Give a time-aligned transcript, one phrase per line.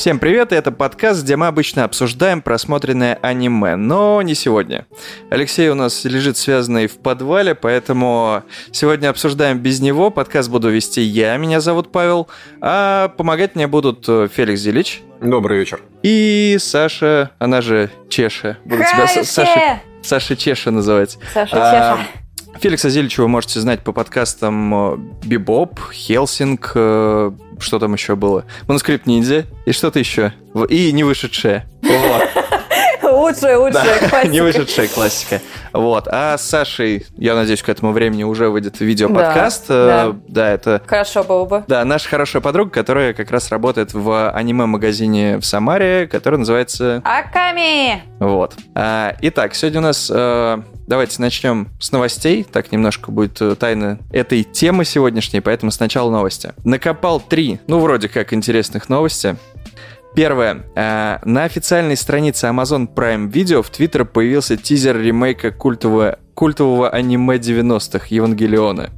[0.00, 4.86] Всем привет, и это подкаст, где мы обычно обсуждаем просмотренное аниме, но не сегодня.
[5.28, 8.42] Алексей у нас лежит связанный в подвале, поэтому
[8.72, 10.10] сегодня обсуждаем без него.
[10.10, 12.28] Подкаст буду вести я, меня зовут Павел,
[12.62, 15.02] а помогать мне будут э, Феликс Зелич.
[15.20, 15.82] Добрый вечер.
[16.02, 18.56] И Саша, она же Чеша.
[18.64, 21.18] Буду тебя Саша, Саша Чеша называть.
[21.34, 22.08] Саша а, Чеша.
[22.58, 28.44] Феликса Зеличева вы можете знать по подкастам э, Бибоп, Хелсинг, э, что там еще было?
[28.66, 30.32] Манускрипт ниндзя и что-то еще.
[30.68, 31.66] И не вышедшее.
[31.82, 32.28] Вот.
[33.10, 34.28] Лучшая, лучшая классика.
[34.28, 35.40] Не вышедшая классика.
[35.72, 36.08] Вот.
[36.08, 39.68] А с Сашей, я надеюсь, к этому времени уже выйдет видеоподкаст.
[39.68, 40.16] Да, да.
[40.28, 40.82] да, это...
[40.86, 41.64] Хорошо было бы.
[41.66, 47.02] Да, наша хорошая подруга, которая как раз работает в аниме-магазине в Самаре, который называется...
[47.04, 48.02] Аками!
[48.18, 48.54] Вот.
[48.74, 50.58] А, итак, сегодня у нас э,
[50.90, 52.42] Давайте начнем с новостей.
[52.42, 56.52] Так немножко будет э, тайна этой темы сегодняшней, поэтому сначала новости.
[56.64, 59.36] Накопал три, ну, вроде как интересных новости.
[60.14, 60.64] Первое.
[60.74, 67.36] Э, на официальной странице Amazon Prime Video в Твиттер появился тизер ремейка культового, культового аниме
[67.36, 68.90] 90-х Евангелиона.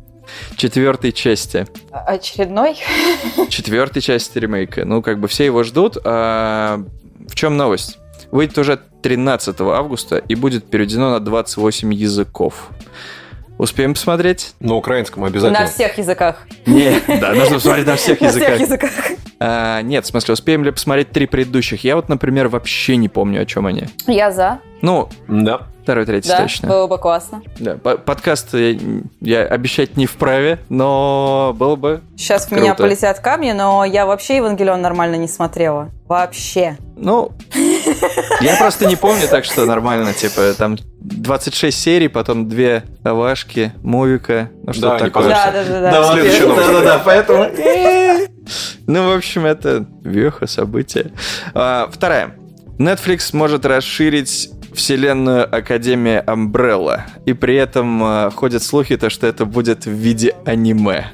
[0.56, 1.66] Четвертой части.
[1.90, 2.78] Очередной?
[3.48, 4.84] Четвертой части ремейка.
[4.84, 5.98] Ну, как бы все его ждут.
[6.04, 6.82] А
[7.28, 7.98] в чем новость?
[8.30, 12.70] Выйдет уже 13 августа и будет переведено на 28 языков.
[13.62, 14.54] Успеем посмотреть?
[14.58, 15.60] На украинском обязательно.
[15.60, 16.48] На всех языках.
[16.66, 18.48] Не, да, нужно посмотреть на всех языках.
[18.48, 18.90] На всех языках.
[19.38, 21.84] А, нет, в смысле, успеем ли посмотреть три предыдущих?
[21.84, 23.84] Я вот, например, вообще не помню, о чем они.
[24.08, 24.58] Я за.
[24.80, 25.68] Ну, да.
[25.84, 26.68] Второй, третий, да, точно.
[26.68, 27.42] было бы классно.
[27.60, 28.76] Да, подкаст я,
[29.20, 32.60] я обещать не вправе, но было бы Сейчас круто.
[32.60, 35.90] в меня полетят камни, но я вообще Евангелион нормально не смотрела.
[36.08, 36.76] Вообще.
[36.96, 37.32] Ну,
[38.40, 44.50] я просто не помню, так что нормально, типа, там 26 серий, потом две овашки, мувика,
[44.64, 45.28] ну что да, такое.
[45.28, 45.80] Да, да, да.
[45.80, 47.46] Да, да, да, да, поэтому...
[48.86, 51.12] Ну, в общем, это веха события.
[51.54, 52.34] А, вторая.
[52.78, 59.44] Netflix может расширить вселенную Академия Umbrella, и при этом э, ходят слухи, то, что это
[59.44, 61.12] будет в виде аниме.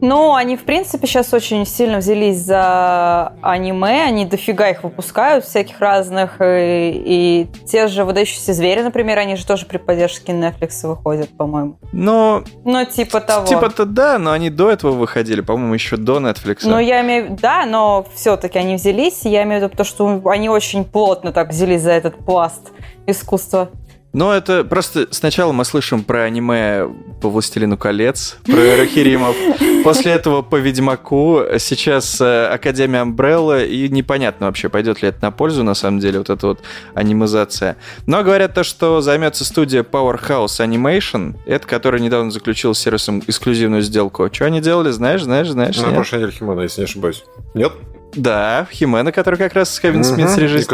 [0.00, 5.80] Ну, они, в принципе, сейчас очень сильно взялись за аниме, они дофига их выпускают, всяких
[5.80, 11.28] разных, и, и те же «Выдающиеся звери», например, они же тоже при поддержке Netflix выходят,
[11.36, 11.78] по-моему.
[11.92, 12.44] Но...
[12.64, 13.46] Ну, типа того.
[13.46, 16.60] Типа-то да, но они до этого выходили, по-моему, еще до Netflix.
[16.62, 20.48] Ну, я имею да, но все-таки они взялись, я имею в виду то, что они
[20.48, 22.72] очень плотно так взялись за этот пласт
[23.06, 23.70] искусства.
[24.12, 26.88] Ну, это просто сначала мы слышим про аниме
[27.20, 29.36] по «Властелину колец», про Рахиримов,
[29.84, 35.30] после этого по «Ведьмаку», сейчас э, Академия Амбрелла, и непонятно вообще, пойдет ли это на
[35.30, 36.60] пользу, на самом деле, вот эта вот
[36.94, 37.76] анимизация.
[38.06, 43.82] Но говорят то, что займется студия Powerhouse Animation, это которая недавно заключила с сервисом эксклюзивную
[43.82, 44.28] сделку.
[44.32, 45.76] Что они делали, знаешь, знаешь, знаешь?
[45.76, 47.24] На прошлой неделе Химона, если не ошибаюсь.
[47.52, 47.72] Нет?
[48.14, 50.62] Да, Химена, который как раз с Кевин угу, Смит режиссер.
[50.62, 50.66] И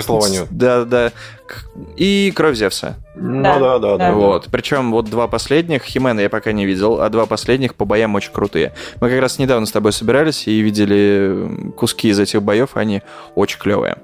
[0.51, 1.13] Да, да.
[1.97, 2.97] И Кровь Зевса.
[3.17, 3.97] Ну да, да, да.
[3.97, 4.13] да.
[4.13, 4.49] Вот.
[4.51, 8.33] Причем вот два последних, Химена я пока не видел, а два последних по боям очень
[8.33, 8.73] крутые.
[9.01, 13.03] Мы как раз недавно с тобой собирались и видели куски из этих боев, они
[13.35, 13.99] очень клевые.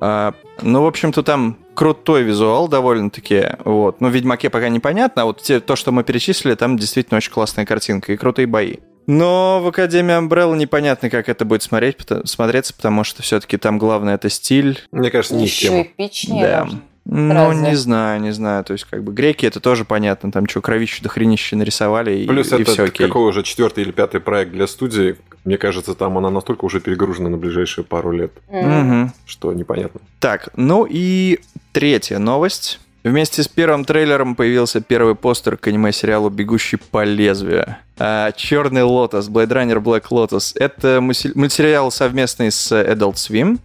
[0.00, 3.46] А, ну, в общем-то, там крутой визуал довольно-таки.
[3.64, 4.00] Вот.
[4.00, 7.32] Ну, в Ведьмаке пока непонятно, а вот те, то, что мы перечислили, там действительно очень
[7.32, 8.76] классная картинка и крутые бои.
[9.08, 14.16] Но в Академии Umbrella непонятно, как это будет смотреть, смотреться, потому что все-таки там главное
[14.16, 14.80] это стиль.
[14.92, 16.42] Мне кажется, не Еще эпичнее.
[16.46, 16.64] Да.
[16.64, 16.78] Даже.
[17.10, 17.70] Ну, Разве?
[17.70, 18.64] не знаю, не знаю.
[18.64, 20.30] То есть, как бы греки это тоже понятно.
[20.30, 23.06] Там что, кровищу до хренища нарисовали, Плюс и, это и все окей.
[23.06, 25.16] какой уже четвертый или пятый проект для студии.
[25.46, 28.32] Мне кажется, там она настолько уже перегружена на ближайшие пару лет.
[28.50, 29.14] Мгм.
[29.24, 30.02] что непонятно.
[30.20, 31.40] Так, ну и
[31.72, 32.78] третья новость.
[33.04, 37.76] Вместе с первым трейлером появился первый постер к аниме-сериалу «Бегущий по лезвию».
[37.96, 40.52] А, «Черный лотос», Blade Runner Black Lotus.
[40.56, 43.60] Это мультсериал совместный с Adult Swim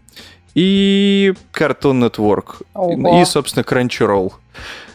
[0.53, 2.63] и Cartoon Network.
[2.73, 3.21] Ого.
[3.21, 4.33] И, собственно, Crunchyroll.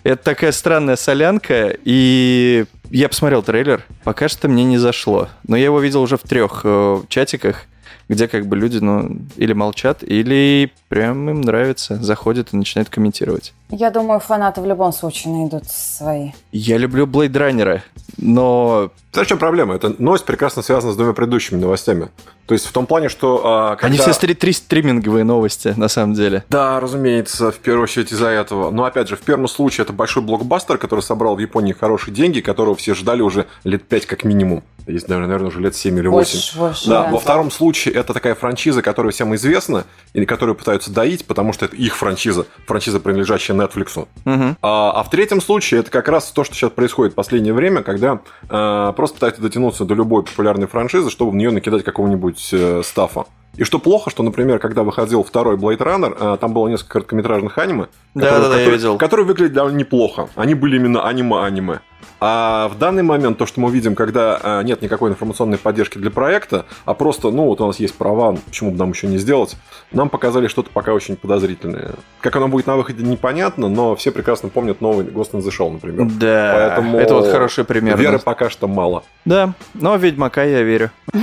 [0.05, 3.85] Это такая странная солянка, и я посмотрел трейлер.
[4.05, 5.29] Пока что мне не зашло.
[5.47, 7.65] Но я его видел уже в трех э, чатиках,
[8.09, 13.53] где как бы люди, ну, или молчат, или прям им нравится, заходят и начинают комментировать.
[13.71, 16.31] Я думаю, фанаты в любом случае найдут свои.
[16.53, 17.81] Я люблю Blade Runner,
[18.17, 19.75] но Знаешь, в чем проблема?
[19.75, 22.09] Эта новость прекрасно связана с двумя предыдущими новостями.
[22.47, 23.43] То есть в том плане, что...
[23.45, 26.45] а, когда- они все стри- три стриминговые новости, на самом деле.
[26.49, 28.71] Да, разумеется, в первую очередь из-за этого.
[28.71, 32.41] Но опять же, в первом случае это большой блокбастер, который собрал в Японии хорошие деньги,
[32.41, 34.63] которого все ждали уже лет 5 как минимум.
[34.87, 36.33] Есть, наверное, наверное, уже лет 7 или 8.
[36.33, 37.11] Больше, больше, Да, да.
[37.11, 41.67] во втором случае это такая франшиза, которая всем известна, и которую пытаются доить, потому что
[41.67, 44.07] это их франшиза, франшиза, принадлежащая Netflix.
[44.25, 44.57] Мгм.
[44.63, 47.83] А, а в третьем случае это как раз то, что сейчас происходит в последнее время,
[47.83, 52.83] когда э, просто пытаются дотянуться до любой популярной франшизы, чтобы в нее накидать какого-нибудь э,
[52.85, 53.25] стафа.
[53.57, 57.59] И что плохо, что, например, когда выходил второй Blade Runner, э, там было несколько короткометражных
[57.59, 58.41] аниме, которые,
[58.79, 60.29] которые- которые выглядели довольно неплохо.
[60.37, 61.81] Они были именно аниме-аниме.
[62.21, 66.11] А в данный момент то, что мы видим, когда э, нет никакой информационной поддержки для
[66.11, 69.57] проекта, а просто, ну, вот у нас есть права, почему бы нам еще не сделать,
[69.93, 71.93] нам показали что-то пока очень подозрительное.
[72.21, 75.73] Как оно будет на выходе, непонятно, но все прекрасно помнят новый Ghost in the Shell,
[75.73, 76.09] например.
[76.19, 77.97] Да, Поэтому это вот хороший пример.
[77.97, 79.05] Веры пока что мало.
[79.25, 80.91] Да, но Ведьмака я верю.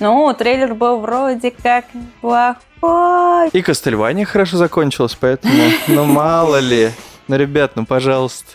[0.00, 3.48] Ну, трейлер был вроде как неплохой.
[3.52, 5.54] И Кастельвания хорошо закончилась, поэтому,
[5.88, 6.90] ну мало ли.
[7.26, 8.52] Ну, ребят, ну, пожалуйста.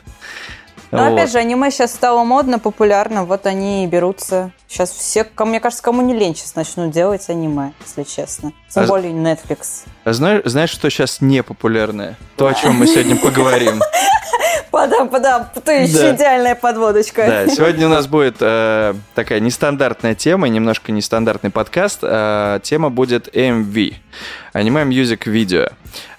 [0.93, 1.13] Но Вот.
[1.13, 4.51] опять же, аниме сейчас стало модно, популярно, вот они и берутся.
[4.67, 8.53] Сейчас все, мне кажется, кому не лень сейчас начнут делать аниме, если честно.
[8.69, 9.85] Тем А- более Netflix.
[10.03, 12.15] А знаешь, знаешь, что сейчас не популярное?
[12.35, 13.81] То, о чем мы сегодня поговорим.
[14.69, 17.25] Подам, подам, ты еще идеальная подводочка.
[17.27, 21.99] Да, сегодня у нас будет э, такая нестандартная тема, немножко нестандартный подкаст.
[22.01, 23.93] Э, тема будет MV,
[24.51, 25.71] аниме Music Video.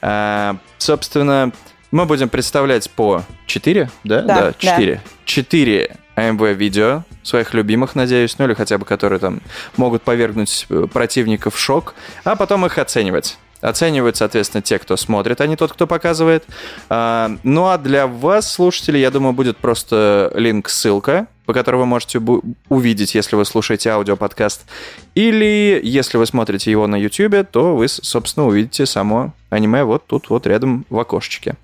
[0.03, 1.51] Э, собственно,
[1.91, 3.23] мы будем представлять по
[3.55, 4.23] 4, да?
[4.23, 4.53] Да, да.
[4.59, 5.01] 4.
[5.25, 9.41] 4 AMV видео, своих любимых, надеюсь, ну или хотя бы которые там
[9.77, 13.39] могут повергнуть э, противников в шок, а потом их оценивать.
[13.61, 16.45] Оценивают, соответственно, те, кто смотрит, а не тот, кто показывает.
[16.91, 22.21] А, ну а для вас, слушатели, я думаю, будет просто линк-ссылка, по которой вы можете
[22.69, 24.67] увидеть, если вы слушаете аудиоподкаст.
[25.15, 30.29] Или, если вы смотрите его на YouTube, то вы, собственно, увидите само аниме вот тут,
[30.29, 31.55] вот рядом в окошечке.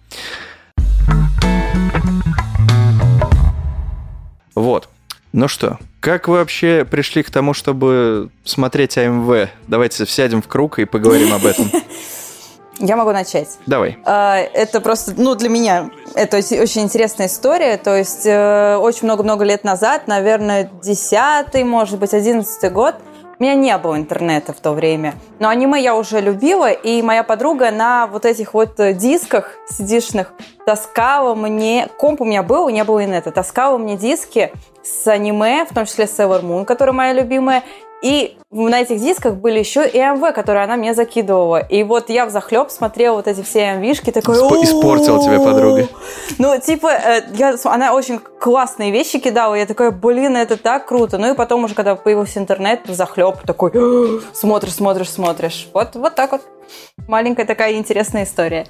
[4.60, 4.88] Вот.
[5.32, 9.48] Ну что, как вы вообще пришли к тому, чтобы смотреть АМВ?
[9.68, 11.70] Давайте сядем в круг и поговорим об этом.
[12.78, 13.48] Я могу начать.
[13.66, 13.98] Давай.
[14.06, 17.76] А, Это просто, ну, для меня это оч- очень интересная история.
[17.76, 22.94] То есть э, очень много-много лет назад, наверное, десятый, может быть, одиннадцатый год,
[23.40, 25.14] у меня не было интернета в то время.
[25.38, 30.34] Но аниме я уже любила, и моя подруга на вот этих вот э, дисках сидишных
[30.66, 31.88] таскала мне...
[31.96, 33.30] Комп у меня был, не было инета.
[33.32, 34.52] Таскала мне диски
[34.82, 37.64] с аниме, в том числе Sailor Moon, которая моя любимая,
[38.02, 41.58] и на этих дисках были еще и МВ, которые она мне закидывала.
[41.58, 44.36] И вот я в захлеб смотрела вот эти все МВшки, такой...
[44.36, 45.88] Исп- испортила тебя подруга.
[46.38, 51.18] Ну, типа, э, я, она очень классные вещи кидала, я такая, блин, это так круто.
[51.18, 53.72] Ну и потом уже, когда появился интернет, в захлеб такой,
[54.32, 55.68] смотришь, смотришь, смотришь.
[55.72, 56.42] Вот, вот так вот.
[57.08, 58.66] Маленькая такая интересная история.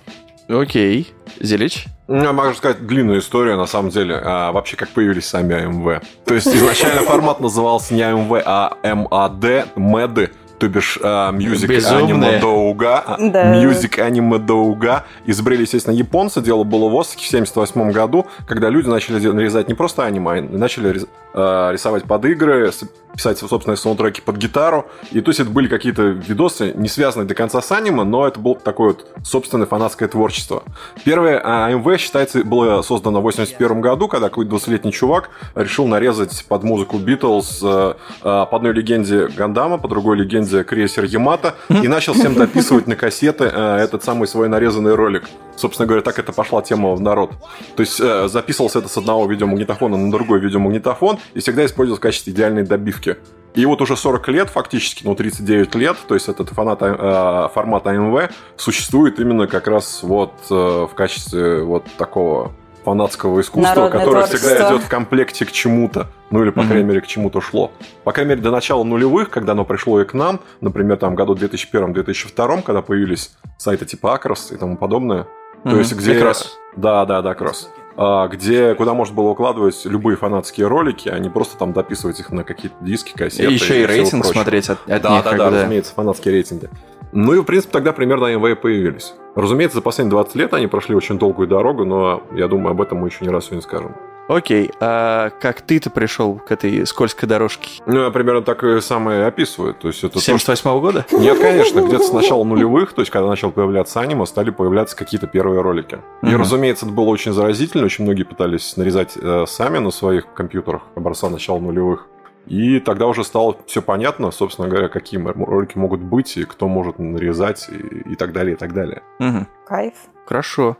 [0.50, 1.12] Окей.
[1.38, 1.86] Зелич?
[2.08, 6.02] Ну, Я могу сказать длинную историю, на самом деле, а, вообще как появились сами АМВ.
[6.24, 10.30] То есть изначально формат назывался не АМВ, а МАД, МЭДы,
[10.60, 12.38] то бишь а, Music Безумные.
[12.38, 12.98] Anime Доуга.
[12.98, 13.54] а, Да.
[13.64, 15.04] Music Anime Доуга.
[15.24, 16.42] Изобрели, естественно, японцы.
[16.42, 20.42] Дело было в Осаке в 78 году, когда люди начали нарезать не просто аниме, а
[20.42, 22.70] начали а, рисовать под игры,
[23.14, 24.86] писать собственные саундтреки под гитару.
[25.12, 28.38] И то есть это были какие-то видосы, не связанные до конца с аниме, но это
[28.38, 30.62] было такое вот собственное фанатское творчество.
[31.04, 36.44] Первое а, АМВ, считается, было создано в 81 году, когда какой-то 20-летний чувак решил нарезать
[36.48, 41.88] под музыку Битлз э, э, по одной легенде Гандама, по другой легенде крейсер Ямато, и
[41.88, 45.24] начал всем дописывать на кассеты э, этот самый свой нарезанный ролик.
[45.56, 47.32] Собственно говоря, так это пошла тема в народ.
[47.76, 52.02] То есть э, записывался это с одного видеомагнитофона на другой видеомагнитофон и всегда использовался в
[52.02, 53.16] качестве идеальной добивки.
[53.54, 57.86] И вот уже 40 лет, фактически, ну, 39 лет, то есть этот фанат, э, формат
[57.86, 62.52] АМВ существует именно как раз вот э, в качестве вот такого
[62.84, 64.48] фанатского искусства, Народное которое творчество.
[64.50, 66.06] всегда идет в комплекте к чему-то.
[66.30, 67.72] Ну, или, по крайней мере, к чему-то шло.
[68.04, 71.34] По крайней мере, до начала нулевых, когда оно пришло и к нам, например, там, году
[71.34, 75.26] 2001-2002, когда появились сайты типа Акрос и тому подобное,
[75.64, 76.22] то есть где...
[76.22, 76.56] Раз.
[76.76, 77.68] Да, да, да, кросс.
[77.96, 82.30] А, где, куда можно было укладывать любые фанатские ролики, а не просто там дописывать их
[82.30, 83.50] на какие-то диски, кассеты.
[83.50, 85.24] И еще и всего рейтинг смотреть от, от Да, них.
[85.24, 86.70] да, да, бы, разумеется, фанатские рейтинги.
[87.12, 89.14] Ну и, в принципе, тогда примерно АМВ и появились.
[89.34, 92.98] Разумеется, за последние 20 лет они прошли очень долгую дорогу, но я думаю, об этом
[92.98, 93.94] мы еще не раз сегодня скажем.
[94.30, 97.82] Окей, а как ты-то пришел к этой скользкой дорожке?
[97.84, 99.74] Ну, я примерно так и самое описываю.
[99.74, 101.04] То есть это то, 78 года?
[101.10, 105.26] Нет, конечно, где-то с начала нулевых, то есть когда начал появляться аниме, стали появляться какие-то
[105.26, 105.98] первые ролики.
[106.22, 110.82] И, разумеется, это было очень заразительно, очень многие пытались нарезать э, сами на своих компьютерах
[110.94, 112.06] образца начала нулевых.
[112.46, 116.98] И тогда уже стало все понятно, собственно говоря, какие ролики могут быть, и кто может
[116.98, 119.02] нарезать, и, и так далее, и так далее.
[119.18, 119.46] Мгм.
[119.66, 119.94] Кайф.
[120.26, 120.76] Хорошо.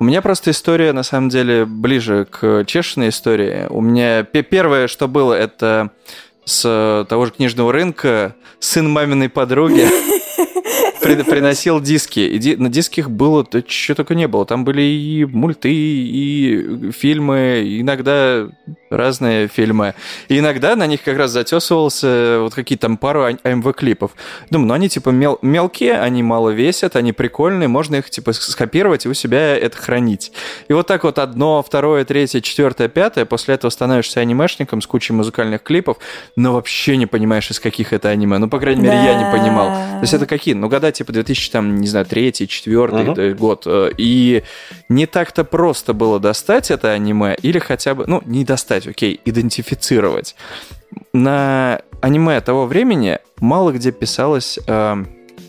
[0.00, 3.66] У меня просто история, на самом деле, ближе к чешиной истории.
[3.68, 5.90] У меня пе- первое, что было, это
[6.44, 9.86] с того же книжного рынка сын маминой подруги
[11.00, 12.20] приносил диски.
[12.20, 14.46] И на дисках было, что только не было.
[14.46, 18.48] Там были и мульты, и фильмы, иногда
[18.90, 19.94] разные фильмы.
[20.28, 24.12] И иногда на них как раз затесывался вот какие-то там пару АМВ-клипов.
[24.50, 29.06] Думаю, ну они типа мел мелкие, они мало весят, они прикольные, можно их типа скопировать
[29.06, 30.32] и у себя это хранить.
[30.68, 35.12] И вот так вот одно, второе, третье, четвертое, пятое, после этого становишься анимешником с кучей
[35.12, 35.98] музыкальных клипов,
[36.36, 38.38] но вообще не понимаешь, из каких это аниме.
[38.38, 39.04] Ну, по крайней мере, да.
[39.04, 39.68] я не понимал.
[39.68, 40.54] То есть это какие?
[40.54, 43.38] Ну, года типа 2000, там, не знаю, третий, четвертый угу.
[43.38, 43.62] год.
[43.66, 44.42] Э, и
[44.88, 50.34] не так-то просто было достать это аниме или хотя бы, ну, не достать, окей, идентифицировать.
[51.12, 54.58] На аниме того времени мало где писалось...
[54.66, 55.04] Э,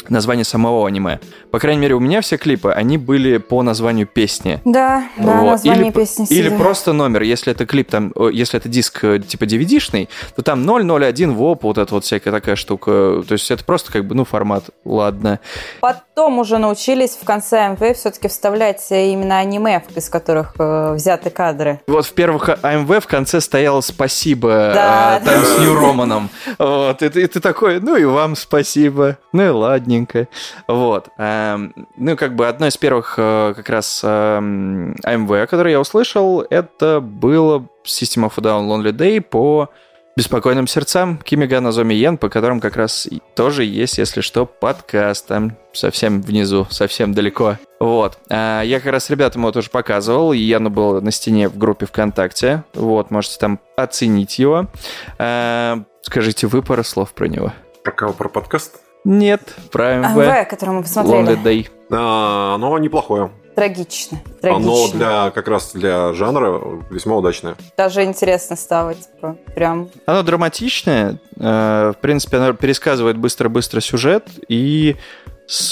[0.09, 1.19] название самого аниме.
[1.51, 4.61] По крайней мере, у меня все клипы, они были по названию песни.
[4.65, 5.51] Да, да, вот.
[5.51, 6.27] название или, песни.
[6.29, 10.63] Или просто номер, если это клип там, если это диск э, типа DVD-шный, то там
[10.63, 13.23] 001 ВОП, вот эта вот всякая такая штука.
[13.27, 15.39] То есть это просто как бы, ну, формат, ладно.
[15.79, 21.81] Потом уже научились в конце АМВ все-таки вставлять именно аниме, из которых э, взяты кадры.
[21.87, 25.45] Вот в первых АМВ в конце стояло «Спасибо» да, э, там да.
[25.45, 26.29] с Нью Романом.
[26.59, 30.27] Вот, и, и ты такой, ну и вам спасибо, ну и ладненько.
[30.67, 31.07] Вот.
[31.17, 31.38] Эм,
[31.97, 36.99] ну, как бы одно из первых э, как раз эм, АМВ, которое я услышал, это
[36.99, 39.69] было System of a Down Lonely Day по
[40.19, 45.55] беспокойным сердцам Кимига Назоми Йен, по которым как раз тоже есть, если что, подкаст там
[45.71, 47.57] совсем внизу, совсем далеко.
[47.79, 48.17] Вот.
[48.29, 51.85] А я как раз ребятам его тоже показывал, и Яну был на стене в группе
[51.85, 52.65] ВКонтакте.
[52.73, 54.67] Вот, можете там оценить его.
[55.17, 57.53] А, скажите вы пару слов про него.
[57.83, 58.11] Про кого?
[58.11, 58.81] Про подкаст?
[59.03, 60.15] Нет, про МВ.
[60.15, 61.29] МВ, который мы посмотрели.
[61.29, 61.69] Lonely Day.
[61.91, 63.31] А, оно неплохое.
[63.59, 64.21] Трагично.
[64.41, 64.71] Трагично.
[64.71, 67.55] Оно для как раз для жанра весьма удачное.
[67.75, 69.89] Даже интересно стало, типа, прям.
[70.05, 71.19] Оно драматичное.
[71.37, 74.29] Э, в принципе, оно пересказывает быстро-быстро сюжет.
[74.47, 74.95] И,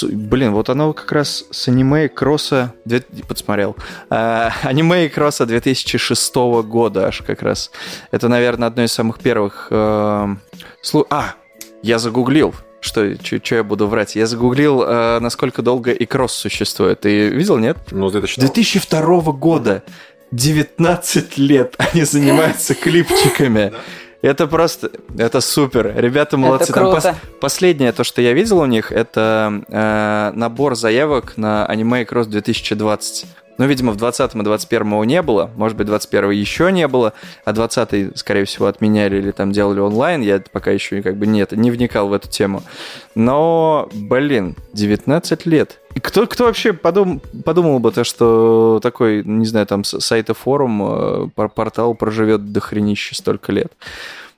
[0.02, 2.74] блин, вот оно как раз с аниме Кросса...
[3.26, 3.74] Подсмотрел.
[4.10, 6.34] Э, аниме Кросса 2006
[6.66, 7.70] года аж как раз.
[8.10, 9.68] Это, наверное, одно из самых первых...
[9.70, 10.26] Э,
[11.08, 11.24] а,
[11.82, 12.54] я загуглил.
[12.80, 14.16] Что, что я буду врать?
[14.16, 17.00] Я загуглил, э, насколько долго и кросс существует.
[17.00, 17.76] Ты видел, нет?
[17.90, 18.42] Ну, 2002.
[18.46, 19.82] 2002 года.
[20.30, 23.72] 19 лет они занимаются клипчиками.
[24.20, 25.92] Это просто, это супер.
[25.96, 26.72] Ребята молодцы.
[26.72, 27.00] Это круто.
[27.00, 32.02] Там пос, последнее, то, что я видел у них, это э, набор заявок на аниме
[32.02, 33.26] Cross 2020.
[33.58, 35.50] Ну, видимо, в 20-м и 21-м не было.
[35.56, 37.12] Может быть, 21-го еще не было,
[37.44, 40.22] а 20-й, скорее всего, отменяли или там делали онлайн.
[40.22, 42.62] Я пока еще как бы нет, не вникал в эту тему.
[43.16, 45.80] Но, блин, 19 лет.
[45.94, 50.34] И кто, кто вообще подум, подумал бы то, что такой, не знаю, там сайт и
[50.34, 53.72] форум, э, портал проживет до хренища столько лет.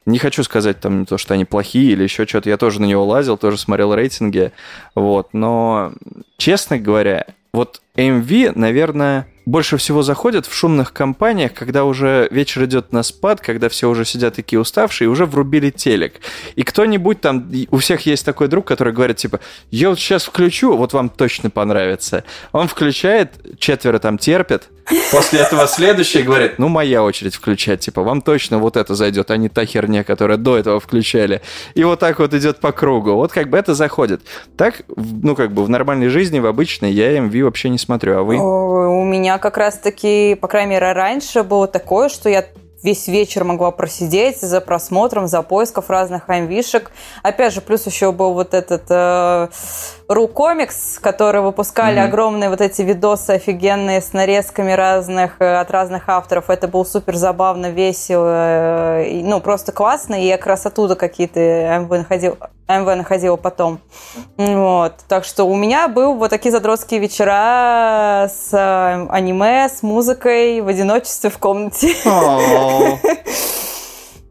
[0.06, 2.48] Не хочу сказать там то, что они плохие или еще что-то.
[2.48, 4.52] Я тоже на него лазил, тоже смотрел рейтинги.
[4.94, 5.34] Вот.
[5.34, 5.92] Но,
[6.38, 12.92] честно говоря, вот AMV, наверное, больше всего заходят в шумных компаниях, когда уже вечер идет
[12.92, 16.20] на спад, когда все уже сидят такие уставшие, и уже врубили телек.
[16.54, 19.40] И кто-нибудь там, у всех есть такой друг, который говорит, типа,
[19.70, 22.24] я вот сейчас включу, вот вам точно понравится.
[22.52, 24.68] Он включает, четверо там терпят,
[25.10, 29.36] после этого следующий говорит, ну, моя очередь включать, типа, вам точно вот это зайдет, а
[29.36, 31.42] не та херня, которая до этого включали.
[31.74, 33.12] И вот так вот идет по кругу.
[33.12, 34.22] Вот как бы это заходит.
[34.56, 38.22] Так, ну, как бы в нормальной жизни, в обычной, я MV вообще не смотрю, а
[38.22, 38.36] вы?
[38.36, 42.44] У меня как раз-таки, по крайней мере, раньше было такое, что я
[42.82, 46.90] весь вечер могла просидеть за просмотром, за поисков разных аймвишек.
[47.22, 49.48] Опять же, плюс еще был вот этот э,
[50.10, 52.04] Рукомикс, которые выпускали mm-hmm.
[52.04, 56.50] огромные вот эти видосы офигенные с нарезками разных, э, от разных авторов.
[56.50, 60.20] Это было супер забавно, весело, э, ну, просто классно.
[60.20, 63.78] И я как раз оттуда какие-то МВ находил, МВ находила потом.
[64.36, 64.94] Вот.
[65.06, 70.66] Так что у меня был вот такие задротские вечера с э, аниме, с музыкой в
[70.66, 71.94] одиночестве в комнате.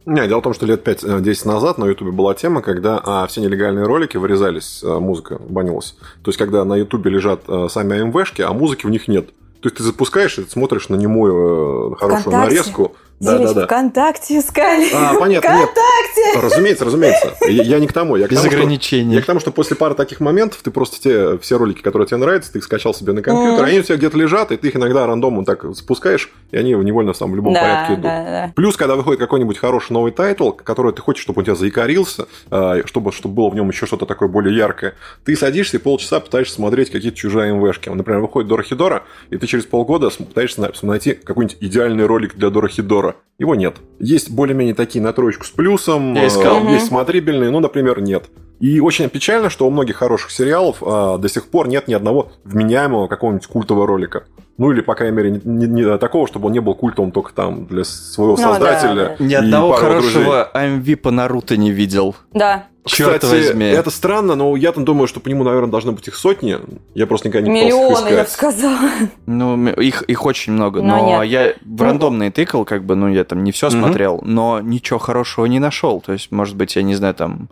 [0.10, 3.42] Не, дело в том, что лет 5-10 назад на Ютубе была тема, когда а, все
[3.42, 5.96] нелегальные ролики вырезались, а, музыка банилась.
[6.24, 9.28] То есть, когда на Ютубе лежат а, сами АМВшки, а музыки в них нет.
[9.62, 12.56] То есть, ты запускаешь и смотришь на немую хорошую Вконтакте?
[12.56, 13.66] нарезку да, да, да.
[13.66, 14.90] ВКонтакте искали.
[14.94, 15.50] А, понятно.
[15.50, 16.26] ВКонтакте!
[16.26, 16.44] Нет.
[16.44, 17.36] Разумеется, разумеется.
[17.48, 18.16] Я, я не к тому.
[18.16, 19.12] Я к Без тому, ограничений.
[19.12, 22.08] Что, я к тому, что после пары таких моментов ты просто те все ролики, которые
[22.08, 23.68] тебе нравятся, ты их скачал себе на компьютер, мм.
[23.68, 27.14] они у тебя где-то лежат, и ты их иногда рандомно так спускаешь, и они невольно
[27.14, 28.04] в любом да, порядке идут.
[28.04, 28.54] Да, да.
[28.56, 32.82] Плюс, когда выходит какой-нибудь хороший новый тайтл, который ты хочешь, чтобы он тебя заякорился, а,
[32.86, 34.96] чтобы, чтобы было в нем еще что-то такое более яркое,
[35.26, 37.90] ты садишься и полчаса пытаешься смотреть какие-то чужие AMV шки.
[37.90, 42.70] Например, выходит Дорохедоро, и ты через полгода пытаешься найти какой-нибудь идеальный ролик для Дора
[43.14, 43.24] Культура.
[43.40, 43.78] Его нет.
[44.00, 46.68] Есть более-менее такие на троечку с плюсом, Я искал.
[46.68, 48.26] э, есть смотрибельные, ну, например, нет.
[48.60, 52.34] И очень печально, что у многих хороших сериалов э, до сих пор нет ни одного
[52.44, 54.24] вменяемого какого-нибудь культового ролика.
[54.58, 57.32] Ну или, по крайней мере, не, не- не такого, чтобы он не был культовым только
[57.34, 59.16] там для своего Ну да, создателя.
[59.18, 59.24] да.
[59.24, 60.12] Ни и одного пару друзей.
[60.24, 62.16] хорошего AMV по Наруто не видел.
[62.34, 62.66] Да.
[62.90, 63.66] Черт Кстати, возьми.
[63.66, 66.58] это странно, но я там думаю, что по нему, наверное, должно быть их сотни.
[66.96, 68.32] Я просто никогда не пытался их Миллионы, я бы искать.
[68.32, 68.90] сказала.
[69.26, 73.24] Ну, их, их очень много, Но но я в рандомные тыкал, как бы, ну, я
[73.24, 76.02] там не все смотрел, но ничего хорошего не нашел.
[76.02, 77.50] То есть, может быть, я не знаю, там...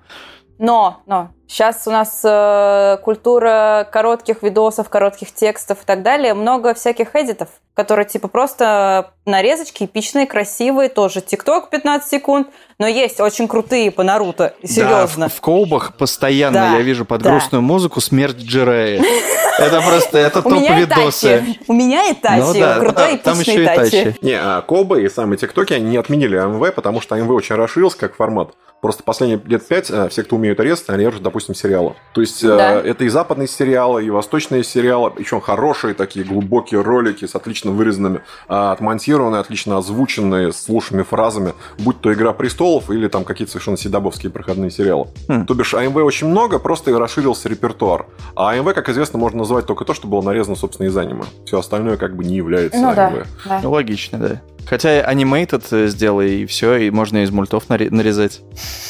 [0.60, 6.34] Но, но, сейчас у нас э, культура коротких видосов, коротких текстов и так далее.
[6.34, 12.48] Много всяких эдитов, которые типа просто нарезочки эпичные, красивые, тоже ТикТок 15 секунд,
[12.80, 15.26] но есть очень крутые по Наруто, серьезно.
[15.26, 17.32] Да, в, в коубах постоянно Да, я вижу под да.
[17.32, 19.04] грустную музыку смерть Джирея.
[19.60, 21.58] Это просто, это У меня топ-видосы.
[21.68, 22.42] У меня Итачи.
[22.42, 24.02] Ну да, крутой там эпичный еще Итачи.
[24.04, 24.16] Итачи.
[24.22, 27.98] Не, а Коба и самые ТикТоки, они не отменили АМВ, потому что АМВ очень расширился
[27.98, 28.52] как формат.
[28.82, 31.94] Просто последние лет пять э, все, кто умеют резать, они режут, допустим, сериалы.
[32.14, 32.74] То есть э, Да.
[32.82, 38.22] это и западные сериалы, и восточные сериалы, причем хорошие такие глубокие ролики с отлично вырезанными,
[38.48, 43.78] а, отмонтированные, отлично озвученные, с лучшими фразами, будь то «Игра престолов» или там какие-то совершенно
[43.78, 45.08] седобовские проходные сериалы.
[45.28, 45.46] Хм.
[45.46, 48.06] То бишь АМВ очень много, просто и расширился репертуар.
[48.36, 51.24] А АМВ, как известно, можно назвать только то, что было нарезано, собственно, из аниме.
[51.46, 53.28] Все остальное как бы не является Ну да, АМВ.
[53.46, 53.60] да.
[53.64, 54.42] Ну, логично, да.
[54.70, 58.42] Хотя анимейтед э, сделай, и все, и можно из мультов наре- нарезать.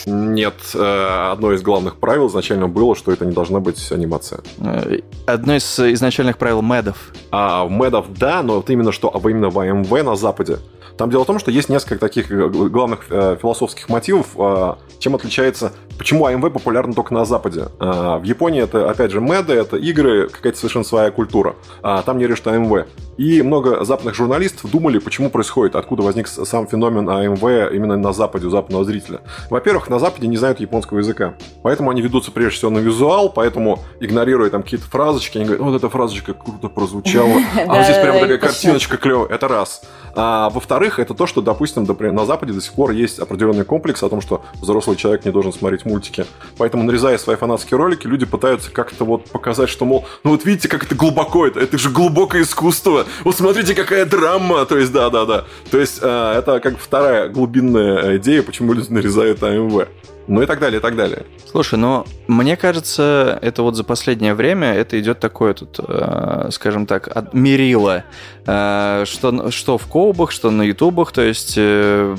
[0.06, 4.40] Нет, э, одно из главных правил изначально было, что это не должна быть анимация.
[4.60, 7.12] Э, Одно из изначальных правил медов.
[7.32, 10.58] А медов да, но вот именно что, а именно в АМВ на Западе.
[10.98, 15.74] Там дело в том, что есть несколько таких главных э, философских мотивов, э, чем отличается,
[15.98, 17.66] почему АМВ популярно только на Западе.
[17.80, 21.56] Э, в Японии это, опять же, меды, это игры, какая-то совершенно своя культура.
[21.84, 22.88] А там не режут АМВ.
[23.18, 27.44] И много западных журналистов думали, почему происходит, откуда возник сам феномен АМВ
[27.74, 29.22] именно на Западе у западного зрителя.
[29.50, 31.34] Во-первых, на Западе не знают японского языка.
[31.64, 35.76] Поэтому они ведутся прежде всего на визуал, поэтому, игнорируя там какие-то фразочки, они говорят, вот
[35.76, 39.30] эта фразочка круто прозвучала, а вот здесь прям Да-да-да, такая картиночка клевая.
[39.30, 39.82] Это раз.
[40.16, 44.10] А, во-вторых, это то, что, допустим, на Западе до сих пор есть определенный комплекс о
[44.10, 46.26] том, что взрослый человек не должен смотреть мультики.
[46.58, 50.68] Поэтому, нарезая свои фанатские ролики, люди пытаются как-то вот показать, что, мол, ну вот видите,
[50.68, 53.06] как это глубоко, это, это же глубокое искусство.
[53.24, 54.66] Вот смотрите, какая драма.
[54.66, 55.46] То есть, да-да-да.
[55.72, 59.88] То есть, а, это как вторая глубинная идея, почему люди нарезают АМВ.
[60.28, 61.26] Ну и так далее, и так далее.
[61.50, 66.86] Слушай, ну, мне кажется, это вот за последнее время это идет такое тут, э, скажем
[66.86, 68.04] так, от мерило,
[68.46, 71.54] э, что, что в коубах, что на ютубах, то есть...
[71.58, 72.16] э,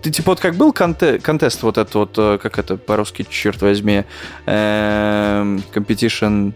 [0.00, 3.60] ты типа вот как был конте- контест вот этот вот, э, как это по-русски, черт
[3.62, 4.04] возьми,
[4.46, 6.52] эм, competition,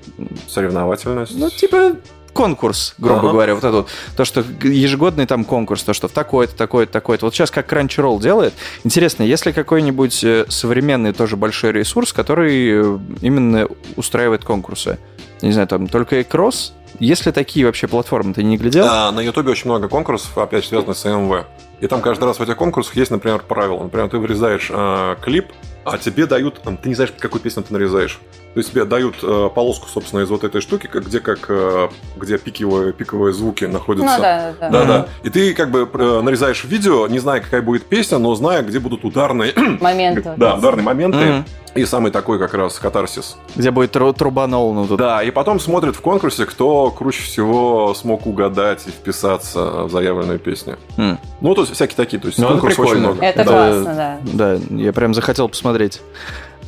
[0.49, 1.37] Соревновательность.
[1.37, 1.97] ну типа
[2.33, 3.31] конкурс, грубо Ага.
[3.31, 7.27] говоря, вот это вот, то, что ежегодный там конкурс, то, что в такой-то, такой-то, такой-то.
[7.27, 12.71] Вот сейчас как Crunchyroll делает, интересно, есть ли какой-нибудь э, современный тоже большой ресурс, который
[12.71, 14.99] э, именно устраивает конкурсы?
[15.43, 16.73] Не знаю, там только Экрос?
[16.99, 18.87] Есть ли такие вообще платформы, ты не глядел?
[18.89, 21.47] А, на Ютубе очень много конкурсов, опять связанных с АМВ.
[21.81, 23.83] И там каждый раз в этих конкурсах есть, например, правила.
[23.83, 25.47] Например, ты вырезаешь а, клип,
[25.85, 28.19] а тебе дают, там, ты не знаешь, какую песню ты нарезаешь.
[28.55, 32.37] То есть тебе дают э, полоску, собственно, из вот этой штуки, где как э, где
[32.37, 34.19] пиковые, пиковые звуки Ну находятся.
[34.21, 34.69] да, да.
[34.71, 35.07] Да, да.
[35.23, 38.79] И ты как бы э, нарезаешь видео, не зная, какая будет песня, но зная, где
[38.79, 40.27] будут ударные, Момент.
[40.37, 41.19] да, ударные моменты.
[41.19, 41.45] Мгм.
[41.75, 43.39] И самый такой как раз катарсис.
[43.57, 44.99] Где будет тру- труба Нолана тут?
[44.99, 50.39] Да, и потом смотрят в конкурсе, кто круче всего смог угадать и вписаться в заявленную
[50.39, 50.77] песню.
[50.99, 51.19] М.
[51.41, 53.25] Ну, то есть всякие такие, то есть Ну, это конкурсов очень много.
[53.25, 53.51] Это Да.
[53.51, 54.19] классно, да.
[54.59, 55.72] Да, я прям захотел посмотреть.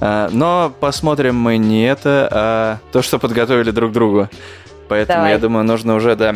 [0.01, 4.29] А, Но посмотрим мы не это, а то, что подготовили друг другу.
[4.89, 5.33] Поэтому, Давай.
[5.33, 6.35] я думаю, нужно уже, да,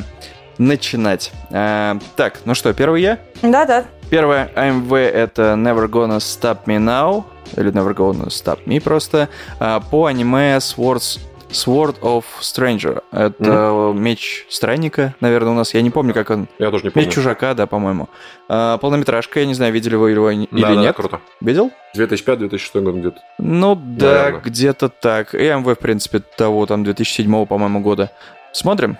[0.59, 1.33] начинать.
[1.51, 3.19] А, Так, ну что, первый я?
[3.43, 3.85] Да, да.
[4.11, 7.25] Первое AMV это Never Gonna Stop Me Now,
[7.57, 9.29] или Never Gonna Stop Me просто,
[9.61, 13.03] а, по аниме Swords Sword of Stranger.
[13.11, 15.73] Это меч странника, наверное, у нас.
[15.73, 16.49] Я не помню, как он.
[16.59, 17.07] Я тоже не помню.
[17.07, 18.09] Меч чужака, да, по-моему.
[18.49, 20.95] А, полнометражка, я не знаю, видели вы его или Да, да, нет.
[20.97, 21.21] круто.
[21.41, 21.71] Видел?
[21.97, 23.21] 2005-2006 год где-то.
[23.39, 24.41] Ну да, Наверное.
[24.43, 25.35] где-то так.
[25.35, 28.13] И МВ, в принципе, того там 2007, по-моему, года.
[28.53, 28.99] Смотрим.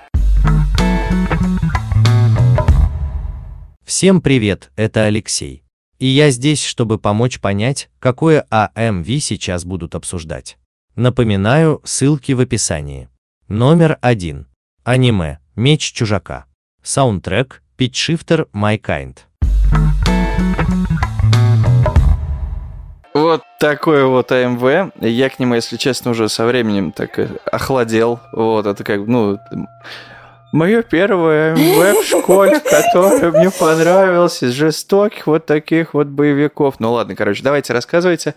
[3.85, 5.63] Всем привет, это Алексей.
[5.99, 10.57] И я здесь, чтобы помочь понять, какое АМВ сейчас будут обсуждать.
[10.99, 13.09] Напоминаю, ссылки в описании.
[13.47, 14.49] Номер один.
[14.83, 16.47] Аниме «Меч чужака».
[16.83, 19.19] Саундтрек «Питчшифтер My Kind».
[23.15, 24.93] Вот такое вот АМВ.
[25.01, 28.19] Я к нему, если честно, уже со временем так охладел.
[28.33, 29.39] Вот, это как, ну...
[30.53, 36.77] Мое первое МВ в школе, которое мне понравилось из жестоких вот таких вот боевиков.
[36.79, 38.35] Ну ладно, короче, давайте рассказывайте.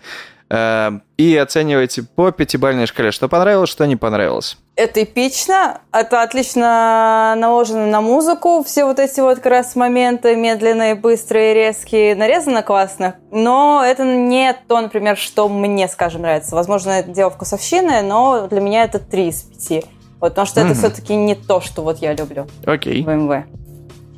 [0.50, 4.58] Э, и оценивайте по пятибалльной шкале, что понравилось, что не понравилось.
[4.76, 10.94] Это эпично, это отлично наложено на музыку, все вот эти вот как раз моменты медленные,
[10.94, 16.54] быстрые, резкие, нарезано классно, но это не то, например, что мне, скажем, нравится.
[16.54, 19.84] Возможно, это дело вкусовщины, но для меня это 3 из 5.
[20.22, 20.66] Вот, потому что mm-hmm.
[20.66, 23.02] это все-таки не то, что вот я люблю okay.
[23.04, 23.44] в МВ.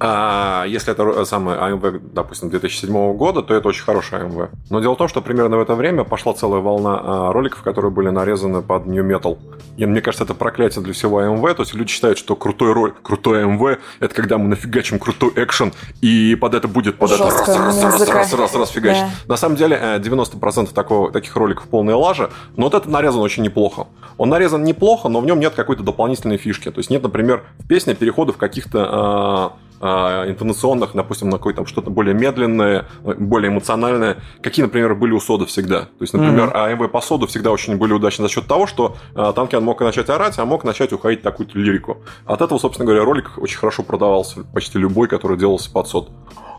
[0.01, 4.51] А если это самое АМВ, допустим, 2007 года, то это очень хороший АМВ.
[4.71, 7.93] Но дело в том, что примерно в это время пошла целая волна а, роликов, которые
[7.93, 9.39] были нарезаны под New Metal.
[9.77, 11.55] И мне кажется, это проклятие для всего АМВ.
[11.55, 15.73] То есть люди считают, что крутой ролик, крутой АМВ, это когда мы нафигачим крутой экшен,
[16.01, 18.97] и под это будет под это раз, раз, раз, раз, раз, раз, раз, фигач.
[18.97, 19.11] Да.
[19.29, 23.45] На самом деле 90% э, такого, таких роликов полная лажа, но вот это нарезан очень
[23.45, 23.87] неплохо.
[24.19, 26.71] Он нарезан неплохо, но в нем нет какой-то дополнительной фишки.
[26.71, 29.53] То есть нет, например, в песне переходов каких-то а,
[29.85, 35.83] интонационных, допустим, на какое-то что-то более медленное, более эмоциональное, какие, например, были у Сода всегда.
[35.83, 36.73] То есть, например, mm-hmm.
[36.73, 40.09] АМВ по Соду всегда очень были удачны за счет того, что а, Танкиан мог начать
[40.09, 41.99] орать, а мог начать уходить такую-то лирику.
[42.25, 46.11] От этого, собственно говоря, ролик очень хорошо продавался, почти любой, который делался под Сод.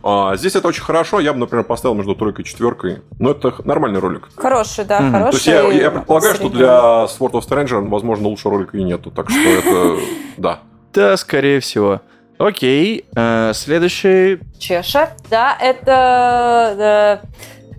[0.03, 1.19] А здесь это очень хорошо.
[1.19, 3.01] Я бы, например, поставил между тройкой и четверкой.
[3.17, 4.29] Но это нормальный ролик.
[4.35, 5.11] Хороший, да, mm-hmm.
[5.11, 5.31] хороший.
[5.31, 6.67] То есть я, я предполагаю, что для
[7.05, 9.09] Sword of Stranger, возможно, лучше ролика и нету.
[9.09, 9.97] Так что это
[10.37, 10.59] да.
[10.93, 12.01] Да, скорее всего.
[12.37, 14.39] Окей, э, следующий...
[14.59, 15.09] Чеша.
[15.29, 16.75] Да, это...
[16.77, 17.21] Да.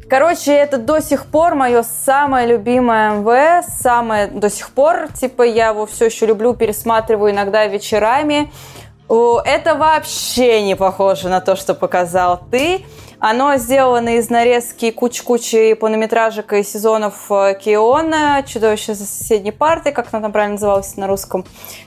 [0.09, 5.71] Короче, это до сих пор мое самое любимое МВ, самое до сих пор, типа я
[5.71, 8.53] его все еще люблю, пересматриваю иногда вечерами.
[9.09, 12.85] Это вообще не похоже на то, что показал ты.
[13.19, 20.13] Оно сделано из нарезки кучи-кучи полнометражек и сезонов э, Киона, «Чудовище за соседней партой», как
[20.13, 21.45] она там правильно называлась на русском,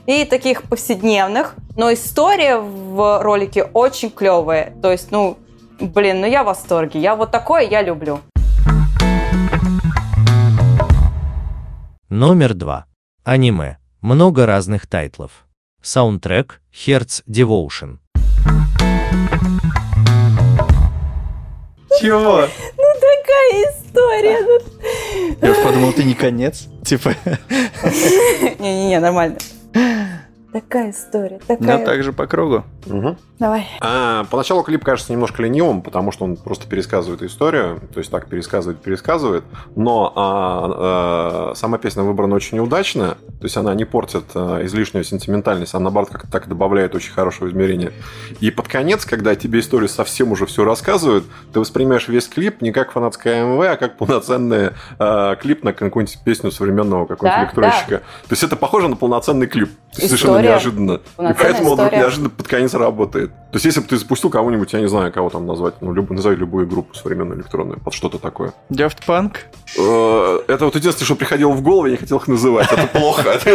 [0.07, 1.55] и таких повседневных.
[1.77, 4.73] Но история в ролике очень клевая.
[4.81, 5.37] То есть, ну,
[5.79, 6.99] блин, ну я в восторге.
[6.99, 8.21] Я вот такое я люблю.
[12.09, 12.85] Номер два.
[13.23, 13.77] Аниме.
[14.01, 15.45] Много разных тайтлов.
[15.81, 17.99] Саундтрек Hertz Devotion.
[22.01, 22.47] Чего?
[22.77, 24.59] Ну такая история.
[25.41, 26.67] Я уж подумал, ты не конец.
[26.83, 27.15] Типа.
[28.59, 29.37] Не-не-не, нормально.
[30.51, 31.39] Такая история.
[31.45, 31.77] Такая...
[31.77, 32.63] Но также по кругу.
[32.87, 33.17] Угу.
[33.37, 33.67] Давай.
[33.81, 37.79] А, поначалу клип кажется немножко ленивым, потому что он просто пересказывает историю.
[37.93, 39.43] То есть так пересказывает, пересказывает.
[39.75, 43.17] Но а, а, сама песня выбрана очень неудачно.
[43.39, 47.47] То есть она не портит а, излишнюю сентиментальность, а наоборот как-то так добавляет очень хорошего
[47.47, 47.93] измерения.
[48.39, 52.71] И под конец, когда тебе историю совсем уже все рассказывают, ты воспринимаешь весь клип не
[52.71, 57.91] как фанатская МВ, а как полноценный а, клип на какую-нибудь песню современного какого-нибудь да, электронщика.
[57.91, 57.97] Да.
[57.99, 59.69] То есть это похоже на полноценный клип.
[59.91, 60.49] Совершенно история.
[60.49, 60.91] неожиданно.
[60.93, 61.91] И поэтому история.
[61.91, 63.31] он неожиданно под конец работает.
[63.31, 66.09] То есть, если бы ты запустил кого-нибудь, я не знаю, кого там назвать, ну, люб,
[66.09, 68.53] назови любую группу современную электронную, под что-то такое.
[68.69, 69.37] Daft Punk?
[69.77, 72.71] Э, это вот единственное, что приходило в голову, я не хотел их называть.
[72.71, 73.39] Это плохо.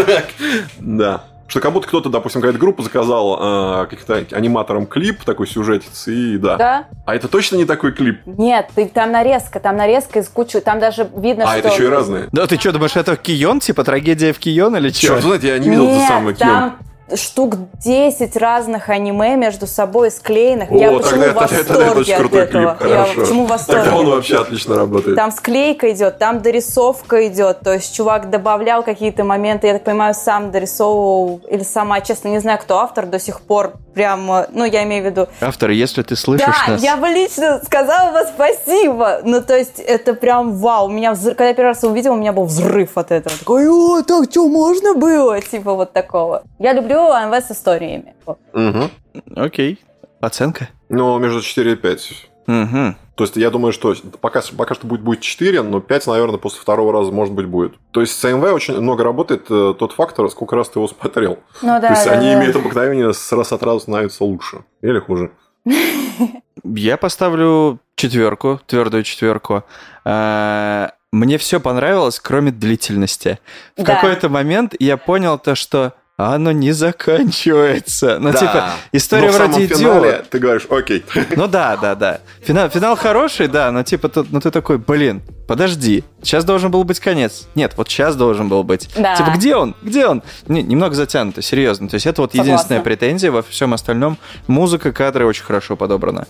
[0.79, 1.25] Да.
[1.46, 6.38] Что как будто кто-то, допустим, какая-то группа заказал э, каких-то аниматорам клип, такой сюжетец, и
[6.38, 6.57] да.
[6.57, 6.85] Да.
[7.04, 8.20] А это точно не такой клип?
[8.24, 11.57] Нет, ты, там нарезка, там нарезка из кучи, там даже видно, а, что...
[11.57, 12.28] А, это еще и разные?
[12.33, 15.00] Да, ты что, думаешь, это Кион, типа трагедия в Кион или что?
[15.00, 16.72] Черт, знаете, я не видел Нет, это самое Кион
[17.14, 20.71] штук 10 разных аниме между собой склеенных.
[20.71, 22.75] О, я почему в восторге это, это, это от этого?
[22.75, 23.83] Клип, я почему в восторге?
[23.83, 25.17] Тогда он вообще отлично работает.
[25.17, 27.61] Там склейка идет, там дорисовка идет.
[27.61, 32.38] То есть чувак добавлял какие-то моменты, я так понимаю, сам дорисовывал или сама, честно, не
[32.38, 33.75] знаю, кто автор до сих пор.
[33.95, 35.29] Прям, ну, я имею в виду...
[35.40, 36.83] Автор, если ты слышишь да, нас...
[36.83, 39.21] я бы лично сказала бы спасибо.
[39.23, 40.87] Ну, то есть это прям вау.
[40.87, 43.37] У меня, когда я первый раз увидела, у меня был взрыв от этого.
[43.38, 45.40] Такой, о, так что, можно было?
[45.40, 46.43] Типа вот такого.
[46.59, 48.14] Я люблю АМВ с историей историями.
[48.52, 48.90] Угу.
[49.37, 49.78] Окей.
[50.20, 50.68] Оценка?
[50.88, 52.12] Ну, между 4 и 5.
[52.46, 52.94] Угу.
[53.14, 56.61] То есть я думаю, что пока, пока что будет, будет 4, но 5, наверное, после
[56.61, 57.74] второго раза, может быть, будет.
[57.90, 61.38] То есть с АМВ очень много работает э, тот фактор, сколько раз ты его смотрел.
[61.62, 62.35] Ну, да, То есть да, они да.
[62.35, 64.64] имеют обыкновение с раз от раза становиться лучше.
[64.83, 65.30] Или хуже.
[66.64, 69.64] Я поставлю четверку, твердую четверку.
[70.04, 73.38] А, мне все понравилось, кроме длительности.
[73.76, 73.94] В Да.
[73.94, 78.18] какой-то момент я понял то, что оно не заканчивается.
[78.20, 78.38] Ну, Да.
[78.38, 80.31] типа, история Но вроде финале идет.
[80.31, 81.05] ты говоришь, окей.
[81.37, 82.20] Ну да, да, да.
[82.42, 86.85] Финал, финал хороший, да, но типа, ты, ну ты такой, блин, подожди, сейчас должен был
[86.85, 87.48] быть конец.
[87.54, 88.88] Нет, вот сейчас должен был быть.
[88.96, 89.16] Да.
[89.16, 89.74] Типа, где он?
[89.83, 90.22] Где он?
[90.48, 91.88] Не- немного затянуто, серьезно.
[91.88, 92.50] То есть это вот Согласна.
[92.52, 94.18] единственная претензия во всем остальном.
[94.46, 96.26] Музыка, кадры очень хорошо подобрана.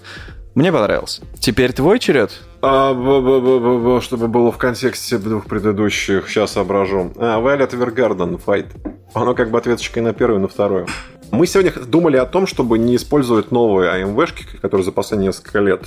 [0.54, 1.20] Мне понравилось.
[1.40, 2.30] Теперь твой черед.
[2.62, 7.12] А, б- б- б- б- б- чтобы было в контексте двух предыдущих, сейчас соображу.
[7.16, 8.66] А, Violet Evergarden, Fight.
[9.14, 10.86] Оно как бы ответочка и на первую, на вторую.
[11.34, 15.82] Мы сегодня думали о том, чтобы не использовать новые AMV-шки, которые за последние несколько лет,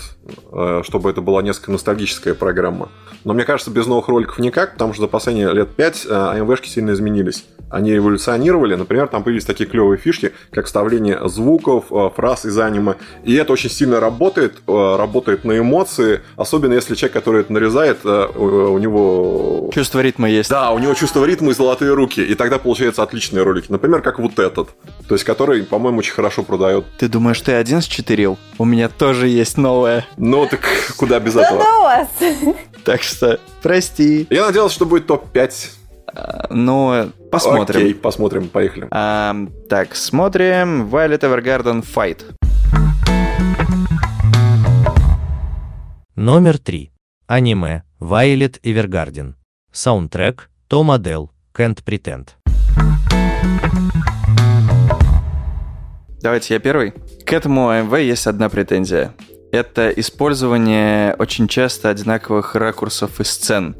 [0.51, 2.89] э, чтобы это была несколько ностальгическая программа.
[3.23, 6.91] Но мне кажется, без новых роликов никак, потому что за последние лет пять AMV-шки сильно
[6.91, 7.45] изменились.
[7.69, 12.95] Они эволюционировали, например, там появились такие клевые фишки, как вставление звуков, э, фраз из аниме.
[13.23, 18.05] И это очень сильно работает, э, работает на эмоции, особенно если человек, который это нарезает,
[18.05, 19.69] у него...
[19.73, 20.49] Чувство ритма есть.
[20.49, 22.21] Да, у него чувство ритма и золотые руки.
[22.21, 23.67] И тогда получаются отличные ролики.
[23.69, 24.69] Например, как вот этот.
[25.07, 26.83] То есть, который, по-моему, очень хорошо продает.
[26.97, 28.39] Ты думаешь, ты один счетырил?
[28.57, 30.03] У меня тоже есть новое.
[30.17, 30.61] Ну, так
[30.97, 31.59] куда без этого?
[31.59, 32.07] Да у вас.
[32.83, 34.25] Так что, прости.
[34.31, 35.69] Я надеялся, что будет топ-5.
[36.15, 37.81] А, Ну, посмотрим.
[37.81, 38.87] Окей, посмотрим, поехали.
[38.89, 39.35] А,
[39.69, 42.23] так, смотрим Violet Evergarden Fight.
[46.15, 46.91] Номер 3.
[47.27, 49.35] Аниме Violet Evergarden.
[49.71, 52.29] Саундтрек Том Адел Can't Pretend.
[56.27, 56.91] Давайте я первый.
[57.25, 59.13] К этому AMV есть одна претензия.
[59.53, 63.77] Это использование очень часто одинаковых ракурсов и сцен.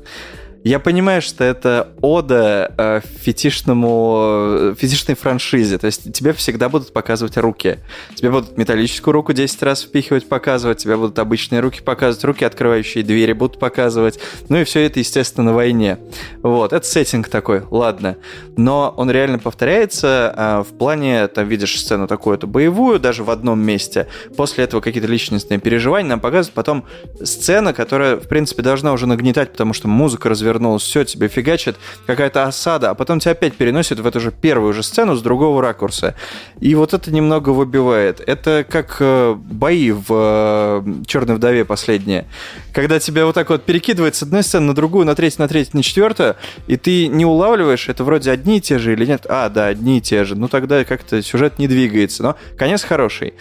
[0.67, 5.77] Я понимаю, что это ода э, фетишному, фетишной франшизе.
[5.77, 7.79] То есть тебе всегда будут показывать руки.
[8.15, 10.79] Тебе будут металлическую руку 10 раз впихивать, показывать.
[10.79, 12.25] Тебе будут обычные руки показывать.
[12.25, 14.19] Руки, открывающие двери, будут показывать.
[14.49, 15.99] Ну и все это, естественно, на войне.
[16.41, 18.17] Вот, это сеттинг такой, ладно.
[18.57, 23.61] Но он реально повторяется э, в плане, там видишь сцену такую-то боевую, даже в одном
[23.61, 24.07] месте.
[24.35, 26.83] После этого какие-то личностные переживания нам показывают потом
[27.23, 32.43] сцена, которая, в принципе, должна уже нагнетать, потому что музыка развернулась, все, тебе фигачит, какая-то
[32.43, 36.15] осада, а потом тебя опять переносит в эту же первую же сцену с другого ракурса.
[36.59, 38.21] И вот это немного выбивает.
[38.25, 42.25] Это как э, бои в э, «Черной вдове» последние.
[42.73, 45.77] Когда тебя вот так вот перекидывает с одной сцены на другую, на третью, на третью,
[45.77, 46.35] на четвертую,
[46.67, 49.25] и ты не улавливаешь, это вроде одни и те же или нет?
[49.29, 50.35] А, да, одни и те же.
[50.35, 52.23] Ну тогда как-то сюжет не двигается.
[52.23, 53.33] Но конец хороший.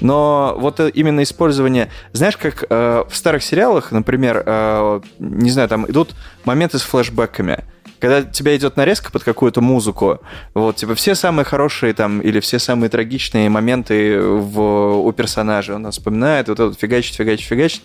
[0.00, 1.90] Но вот именно использование...
[2.12, 6.14] Знаешь, как э, в старых сериалах, например, э, не знаю, там идут
[6.48, 7.64] моменты с флешбэками.
[8.00, 10.20] Когда тебя идет нарезка под какую-то музыку,
[10.54, 14.60] вот, типа, все самые хорошие там, или все самые трагичные моменты в,
[15.00, 17.82] у персонажа, он вспоминает, вот этот фигачит, фигачит, фигачит.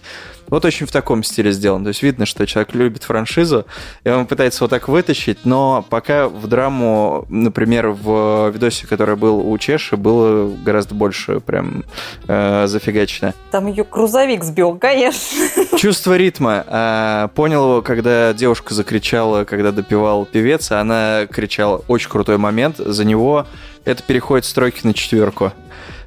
[0.47, 1.85] Вот очень в таком стиле сделано.
[1.85, 3.65] То есть видно, что человек любит франшизу,
[4.03, 9.39] и он пытается вот так вытащить, но пока в драму, например, в видосе, который был
[9.39, 11.83] у Чеши, было гораздо больше прям
[12.27, 13.33] э, зафигачено.
[13.51, 15.77] Там ее грузовик сбил, конечно.
[15.77, 16.63] Чувство ритма.
[16.67, 22.77] А, понял его, когда девушка закричала, когда допивал певец, она кричала «Очень крутой момент».
[22.77, 23.47] За него
[23.85, 25.51] это переходит с тройки на четверку.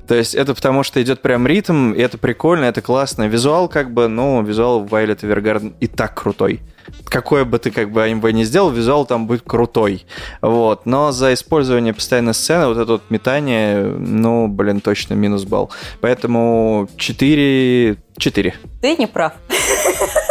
[0.07, 3.27] То есть это потому, что идет прям ритм, и это прикольно, это классно.
[3.29, 6.61] Визуал как бы, ну, визуал Violet Evergarden и так крутой.
[7.07, 10.07] Какое бы ты как бы анимвей не сделал, визуал там будет крутой.
[10.41, 10.87] Вот.
[10.87, 15.71] Но за использование постоянной сцены, вот это вот метание, ну, блин, точно минус балл.
[16.01, 17.97] Поэтому 4...
[18.19, 18.55] 4.
[18.81, 19.33] Ты не прав.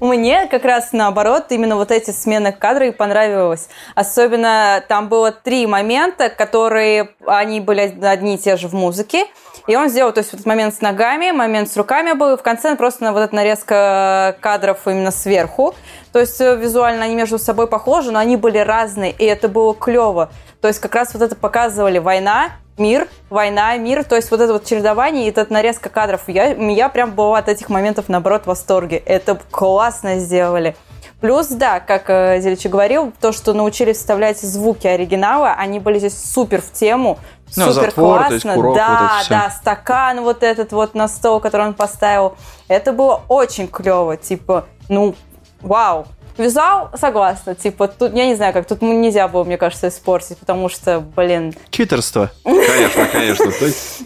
[0.00, 3.68] Мне как раз наоборот именно вот эти смены кадров понравилось.
[3.94, 9.26] Особенно там было три момента, которые, они были одни и те же в музыке.
[9.68, 12.42] И он сделал, то есть вот момент с ногами, момент с руками был, и в
[12.42, 15.74] конце просто вот эта нарезка кадров именно сверху.
[16.12, 19.74] То есть э, визуально они между собой похожи, но они были разные, и это было
[19.74, 20.30] клево.
[20.60, 24.52] То есть как раз вот это показывали война, мир, война, мир, то есть вот это
[24.52, 28.46] вот чередование и эта нарезка кадров, я, я прям была от этих моментов, наоборот, в
[28.46, 28.96] восторге.
[28.96, 30.76] Это классно сделали.
[31.20, 36.18] Плюс, да, как э, Зеличи говорил, то, что научились вставлять звуки оригинала, они были здесь
[36.18, 37.18] супер в тему,
[37.56, 38.34] Ну, супер затвор, то классно.
[38.34, 42.34] есть курок, да, вот да, стакан вот этот вот на стол, который он поставил.
[42.66, 45.14] Это было очень клево, типа, ну,
[45.62, 46.06] вау.
[46.38, 50.70] Вязал, согласна, типа, тут, я не знаю, как, тут нельзя было, мне кажется, испортить, потому
[50.70, 52.30] что, блин, Читерство.
[52.44, 53.52] Конечно, конечно.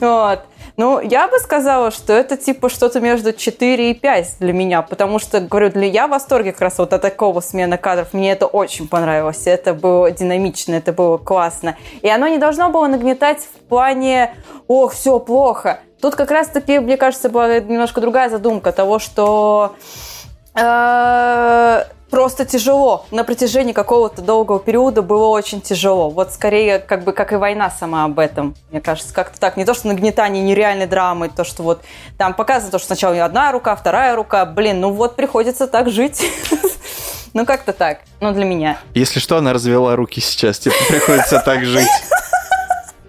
[0.01, 0.41] Вот.
[0.77, 5.19] Ну, я бы сказала, что это типа что-то между 4 и 5 для меня, потому
[5.19, 8.13] что, говорю, для я в восторге как раз вот от такого смены кадров.
[8.13, 11.77] Мне это очень понравилось, это было динамично, это было классно.
[12.03, 14.35] И оно не должно было нагнетать в плане
[14.69, 15.81] «ох, все плохо».
[16.03, 19.77] Тут как раз-таки, мне кажется, была немножко другая задумка того, что
[22.11, 23.05] просто тяжело.
[23.11, 26.09] На протяжении какого-то долгого периода было очень тяжело.
[26.09, 28.55] Вот скорее, как бы, как и война сама об этом.
[28.71, 29.57] Мне кажется, как-то так.
[29.57, 31.83] Не то, что нагнетание нереальной драмы, то, что вот
[32.17, 34.47] там показано то, что сначала одна рука, вторая рука.
[34.47, 36.25] Блин, ну вот приходится так жить.
[37.35, 37.99] Ну, как-то так.
[38.23, 38.79] Ну, для меня.
[38.95, 41.91] Если что, она развела руки сейчас, типа приходится так жить.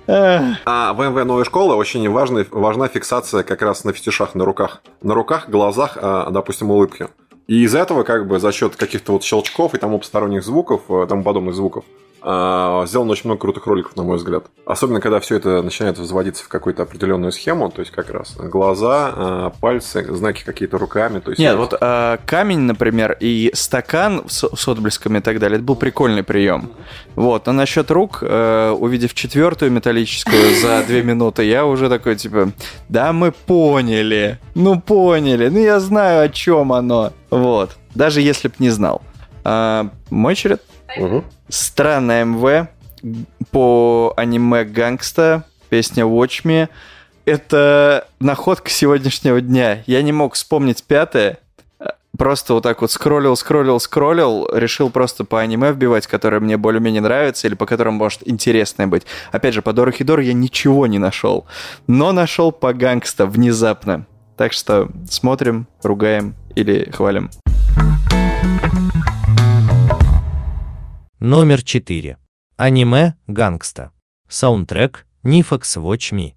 [0.05, 4.81] А в МВ новой школы очень важна, важна фиксация как раз на фетишах на руках.
[5.01, 7.07] На руках, глазах, а, допустим, улыбки.
[7.47, 11.05] И из этого, как бы, за счет каких-то вот щелчков и тому посторонних звуков, э,
[11.07, 11.85] тому подобных звуков,
[12.27, 14.45] сделано очень много крутых роликов, на мой взгляд.
[14.65, 19.13] Особенно, когда все это начинает возводиться в какую-то определенную схему, то есть как раз глаза,
[19.15, 21.19] а, пальцы, знаки какие-то руками.
[21.19, 25.57] То есть Нет, вот а, камень, например, и стакан с, с отблесками и так далее,
[25.57, 26.71] это был прикольный прием.
[27.15, 32.51] Вот, но насчет рук, э, увидев четвертую металлическую за две минуты, я уже такой, типа,
[32.89, 37.13] да мы поняли, ну поняли, ну я знаю, о чем оно.
[37.29, 39.01] Вот, даже если б не знал.
[39.43, 40.61] А, мой черед?
[40.99, 41.23] Угу.
[41.49, 42.67] Странная МВ
[43.51, 46.69] по аниме Гангста, песня Watch Me.
[47.25, 49.83] Это находка сегодняшнего дня.
[49.85, 51.39] Я не мог вспомнить пятое.
[52.17, 57.01] Просто вот так вот скроллил, скроллил, скроллил, решил просто по аниме вбивать, которое мне более-менее
[57.01, 59.03] нравится или по которым может интересное быть.
[59.31, 61.45] Опять же, по Дорохедоро я ничего не нашел,
[61.85, 64.07] но нашел по Гангста внезапно.
[64.35, 67.29] Так что смотрим, ругаем или хвалим.
[71.19, 72.15] Номер 4.
[72.57, 73.89] Аниме «Гангста».
[74.29, 76.33] Саундтрек «NEFFEX Watch Me».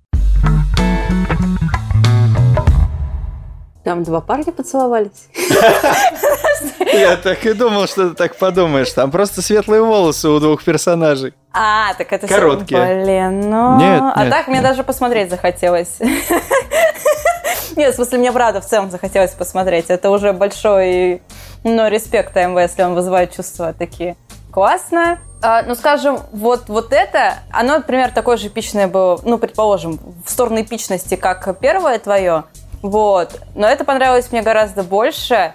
[3.85, 5.29] Там два парня поцеловались.
[6.95, 8.91] Я так и думал, что ты так подумаешь.
[8.93, 11.35] Там просто светлые волосы у двух персонажей.
[11.53, 12.81] А, так это Короткие.
[12.81, 13.79] Блин, ну...
[13.79, 15.99] Нет, а нет, так мне даже посмотреть захотелось.
[17.77, 19.87] Нет, в смысле, мне правда в целом захотелось посмотреть.
[19.89, 21.23] Это уже большой,
[21.65, 24.17] ну, респект АМВ, если он вызывает чувства такие.
[24.53, 25.19] Классно.
[25.43, 30.31] А, ну, скажем, вот, вот это, оно, например, такое же эпичное было, ну, предположим, в
[30.31, 32.45] сторону эпичности, как первое твое.
[32.83, 33.41] Вот.
[33.55, 35.53] Но это понравилось мне гораздо больше.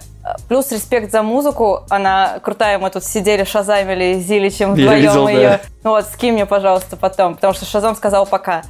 [0.48, 1.84] Плюс респект за музыку.
[1.88, 2.78] Она крутая.
[2.78, 5.30] Мы тут сидели, шазамили с Зиличем Я вдвоем видел, да.
[5.30, 5.60] ее.
[5.82, 7.34] Вот, скинь мне, пожалуйста, потом.
[7.36, 8.62] Потому что Шазам сказал пока.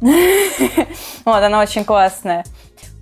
[1.24, 2.44] Вот, она очень классная.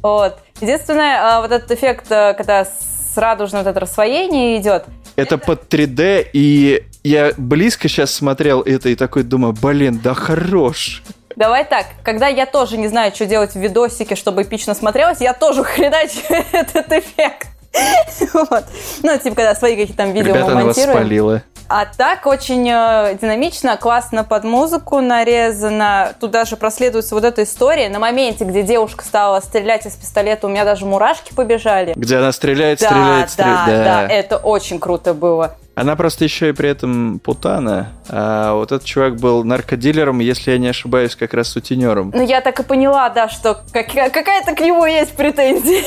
[0.03, 0.39] Вот.
[0.61, 4.85] Единственное, а, вот этот эффект, а, когда с радужным вот это рассвоение идет,
[5.17, 11.03] Это под 3D, и я близко сейчас смотрел это и такой думаю, блин, да хорош.
[11.37, 15.35] Давай так, когда я тоже не знаю, что делать в видосике, чтобы эпично смотрелось, я
[15.35, 16.21] тоже хреначу
[16.53, 17.49] этот эффект.
[18.33, 18.65] Вот.
[19.03, 20.97] Ну, типа, когда свои какие-то там видео Ребята, монтируем.
[20.97, 21.43] спалила.
[21.69, 26.15] А так очень э, динамично, классно под музыку нарезано.
[26.21, 27.89] Тут даже проследуется вот эта история.
[27.89, 31.93] На моменте, где девушка стала стрелять из пистолета, у меня даже мурашки побежали.
[31.97, 33.85] Где она стреляет, Да, стреляет, да, стреляет.
[34.09, 35.57] да, это очень круто было.
[35.75, 37.89] Она просто еще и при этом путана.
[38.09, 42.13] А вот этот чувак был наркодилером, если я не ошибаюсь, как раз сутенером.
[42.15, 45.83] Ну, я так и поняла, да, что как- какая-то к нему есть претензия.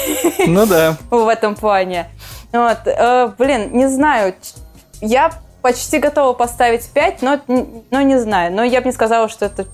[0.47, 0.97] Ну да.
[1.09, 2.07] в этом плане.
[2.51, 4.35] Вот, э, блин, не знаю,
[5.01, 7.39] я почти готова поставить 5, но,
[7.91, 8.53] но не знаю.
[8.53, 9.65] Но я бы не сказала, что это,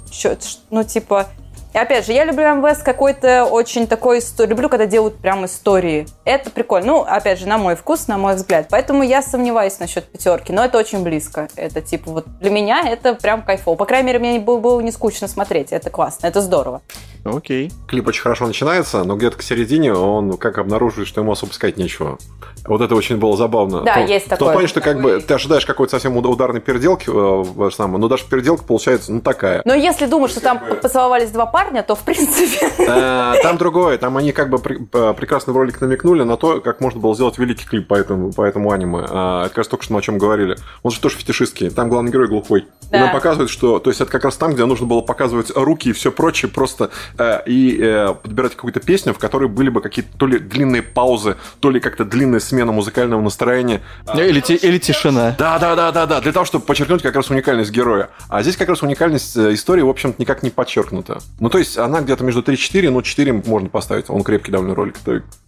[0.70, 1.28] ну, типа...
[1.76, 4.52] И опять же, я люблю МВ с какой-то очень такой историей.
[4.52, 6.08] Люблю, когда делают прям истории.
[6.24, 6.88] Это прикольно.
[6.88, 8.68] Ну, опять же, на мой вкус, на мой взгляд.
[8.70, 10.54] Поэтому я сомневаюсь насчет пятерки.
[10.54, 11.50] Но это очень близко.
[11.58, 13.76] Это типа вот для меня это прям кайфово.
[13.76, 15.74] По крайней мере, мне было, было не скучно смотреть.
[15.74, 16.82] Это классно, это здорово.
[17.26, 17.74] Окей.
[17.90, 21.76] Клип очень хорошо начинается, но где-то к середине он как обнаруживает, что ему особо сказать
[21.76, 22.18] нечего.
[22.66, 23.82] Вот это очень было забавно.
[23.82, 24.54] Да, В том- есть В том такое.
[24.54, 28.08] плане, что как бы ты ожидаешь какой-то совсем уд- ударной переделки, э, в- самое, но
[28.08, 29.62] даже переделка получается, ну, такая.
[29.66, 32.70] Но если думать, что там поцеловались два парня, то в принципе...
[32.80, 37.00] Э, Там другое, там они как бы прекрасно в ролик намекнули на то, как можно
[37.00, 38.32] было сделать великий клип по этому,
[38.72, 39.04] аниме.
[39.04, 40.56] Это как только что мы о чем говорили.
[40.84, 42.68] Он же тоже фетишистский, там главный герой глухой.
[42.96, 43.06] Да.
[43.06, 43.80] нам показывают, что...
[43.80, 46.90] То есть это как раз там, где нужно было показывать руки и все прочее, просто
[47.18, 51.38] э, и э, подбирать какую-то песню, в которой были бы какие-то то ли длинные паузы,
[51.60, 53.82] то ли как-то длинная смена музыкального настроения.
[54.06, 55.36] А, Или, ти- или тишина.
[55.38, 58.10] да, да, да, да, да, для того, чтобы подчеркнуть как раз уникальность героя.
[58.30, 61.20] А здесь как раз уникальность э, истории, в общем-то, никак не подчеркнута.
[61.40, 64.10] Ну, то есть, она где-то между 3 и 4, но 4 можно поставить.
[64.10, 64.96] Он крепкий довольно ролик.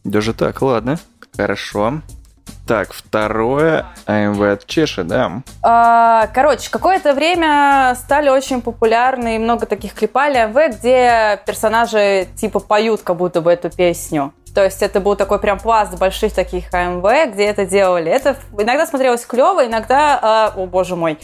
[0.04, 1.00] Даже так, ладно.
[1.36, 2.02] Хорошо.
[2.68, 3.86] Так, второе.
[4.06, 5.42] AMV от Чеши, да.
[5.64, 13.02] А, Короче, какое-то время стали очень популярны много таких клипали AMV, где персонажи типа поют
[13.02, 14.34] как будто бы эту песню.
[14.58, 18.12] То есть это был такой прям пласт больших таких AMV, где это делали.
[18.12, 20.20] Это иногда смотрелось клево, иногда...
[20.20, 21.20] а, о, боже мой.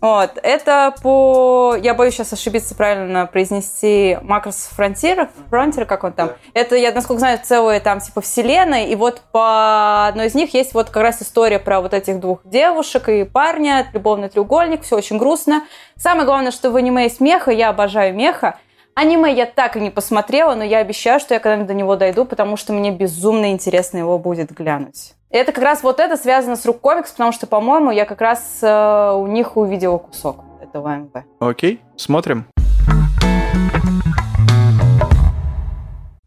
[0.00, 0.32] Вот.
[0.42, 1.76] Это по...
[1.80, 5.28] Я боюсь сейчас ошибиться правильно произнести Макрос Фронтир.
[5.48, 6.32] Фронтир, как он там?
[6.54, 8.86] Это, я, насколько знаю, целые там типа вселенной.
[8.86, 12.40] И вот по одной из них есть вот как раз история про вот этих двух
[12.42, 15.62] девушек и парня, любовный треугольник, все очень грустно.
[15.96, 18.58] Самое главное, что в аниме есть меха, я обожаю меха.
[18.94, 22.26] Аниме я так и не посмотрела, но я обещаю, что я когда-нибудь до него дойду,
[22.26, 25.14] потому что мне безумно интересно его будет глянуть.
[25.30, 28.20] И это как раз вот это связано с Рук Комикс, потому что, по-моему, я как
[28.20, 31.24] раз э, у них увидела кусок этого AMV.
[31.40, 32.46] Окей, смотрим.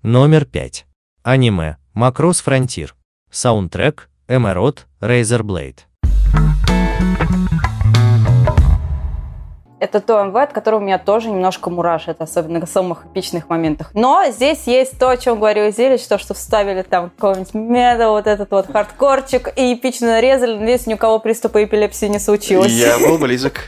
[0.01, 0.86] Номер 5.
[1.24, 2.95] Аниме Макрос Фронтир.
[3.30, 5.82] Саундтрек Amaranthe Razorblade.
[9.86, 13.91] Это то AMV, от которого меня тоже немножко мурашит, особенно в самых эпичных моментах.
[13.93, 18.27] Но здесь есть то, о чем говорил Зелич, то, что вставили там какого-нибудь метала, вот
[18.27, 22.71] этот вот хардкорчик, и эпично нарезали, надеюсь, ни у кого приступа эпилепсии не случилось.
[22.71, 23.61] Я был близок.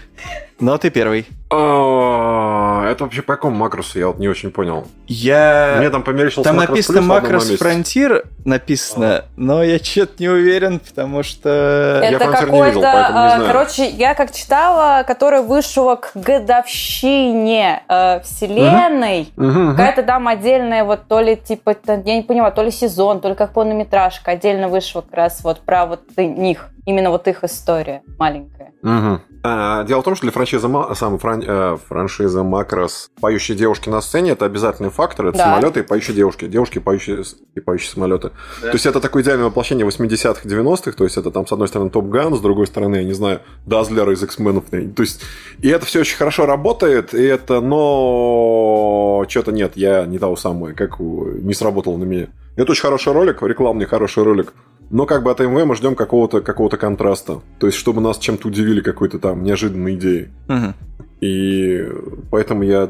[0.59, 1.27] Но ты первый.
[1.49, 3.99] А, Это вообще по какому макросу?
[3.99, 4.87] Я вот не очень понял.
[5.07, 5.75] Я...
[5.77, 7.57] Мне там померещился Там макрос написано плюс одном Макрос.
[7.57, 11.99] Фронтир, написано, но я что-то не уверен, потому что...
[12.03, 13.47] Я Это «Фронтир» не видел, какой-то, поэтому не э, знаю.
[13.47, 19.29] короче, я как читала, который вышел к годовщине э, вселенной.
[19.35, 19.71] Мгм.
[19.71, 23.35] Какая-то там отдельная, вот то ли типа, я не понимаю, то ли сезон, то ли
[23.35, 28.71] как полнометражка отдельно вышел как раз вот про вот них, именно вот их история маленькая.
[28.81, 29.21] Мгм.
[29.49, 34.01] А, Дело в том, что для франшизы, сам фран- э, франшиза Макрос поющие девушки на
[34.01, 35.27] сцене это обязательный фактор.
[35.27, 35.43] Это Да.
[35.45, 36.47] самолеты и поющие девушки.
[36.47, 37.23] Девушки поющие
[37.55, 38.31] и поющие самолеты.
[38.61, 40.97] То есть это такое идеальное воплощение 80-х, 90-х.
[40.97, 43.39] То есть это там с одной стороны Топ Ган, с другой стороны, я не знаю,
[43.65, 44.65] Дазлер из X-менов.
[44.69, 45.21] То есть
[45.61, 50.73] и это все очень хорошо работает, и это, но что-то нет, я не того самого,
[50.73, 52.27] как у- не сработало на меня.
[52.57, 54.53] Это очень хороший ролик, рекламный хороший ролик.
[54.89, 57.41] Но как бы от МВ мы ждем какого-то какого контраста.
[57.59, 60.29] То есть, чтобы нас чем-то удивили какой-то там неожиданной идеей.
[60.47, 60.75] Мгм.
[61.19, 61.85] И
[62.31, 62.89] поэтому я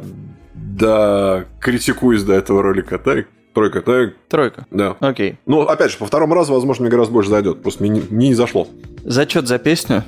[0.53, 2.99] да критикуюсь до этого ролика.
[2.99, 4.65] Так, тройка, так, Тройка.
[4.69, 4.95] да.
[4.99, 5.37] Окей.
[5.45, 7.61] Ну, опять же, по второму разу, возможно, мне гораздо больше зайдет.
[7.61, 8.67] Просто мне не, мне не зашло.
[9.03, 10.03] Зачет за песню.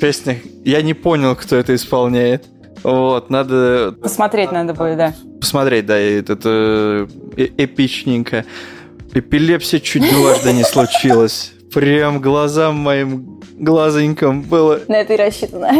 [0.00, 0.38] Песня...
[0.64, 2.44] Я не понял, кто это исполняет.
[2.82, 5.14] Вот, надо Посмотреть надо будет, да.
[5.40, 8.44] посмотреть, да, и это э, э- эпичненько.
[9.12, 11.52] Эпилепсия чуть дважды не случилась.
[11.72, 14.80] Прям глазам моим глазонькам было.
[14.88, 15.70] На это и рассчитано.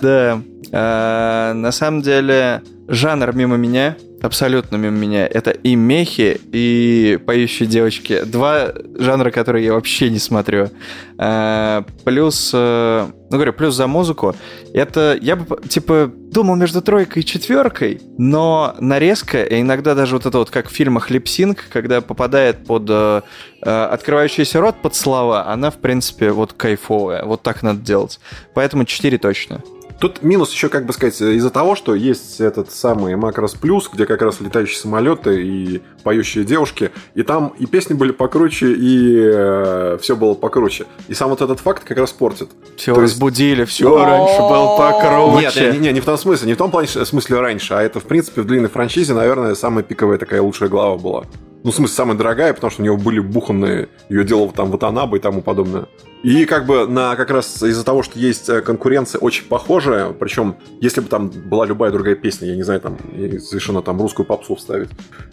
[0.00, 0.42] Да.
[0.70, 7.68] А, на самом деле, жанр мимо меня, абсолютно мимо меня, это и мехи, и поющие
[7.68, 8.22] девочки.
[8.24, 10.70] Два жанра, которые я вообще не смотрю.
[11.18, 14.34] А, плюс, э, ну говорю, плюс за музыку.
[14.72, 20.26] Это, я бы, типа, думал между тройкой и четверкой, но нарезка, и иногда даже вот
[20.26, 23.22] это вот, как в фильмах липсинг, когда попадает под э,
[23.62, 27.24] э, открывающийся рот под слова, она, в принципе, вот кайфовая.
[27.24, 28.20] Вот так надо делать.
[28.54, 29.62] Поэтому 4 точно.
[30.00, 34.06] Тут минус еще, как бы сказать, из-за того, что есть этот самый Макрос Плюс, где
[34.06, 40.14] как раз летающие самолеты и поющие девушки, и там и песни были покруче, и все
[40.14, 40.86] было покруче.
[41.08, 42.48] И сам вот этот факт как раз портит.
[42.76, 45.64] Все То есть- разбудили, все раньше был покруче.
[45.64, 47.82] Нет, не, не, не в том смысле, не в том плане, в смысле раньше, а
[47.82, 51.24] это, в принципе, в длинной франшизе, наверное, самая пиковая такая лучшая глава была.
[51.64, 55.16] Ну, в смысле, самая дорогая, потому что у него были буханные, ее делал там Ватанаба
[55.16, 55.86] и тому подобное.
[56.22, 60.56] И как бы на как раз из-за того, что есть э, конкуренция очень похожая, причем
[60.80, 62.98] если бы там была любая другая песня, я не знаю, там
[63.40, 64.88] совершенно там русскую попсу вставить,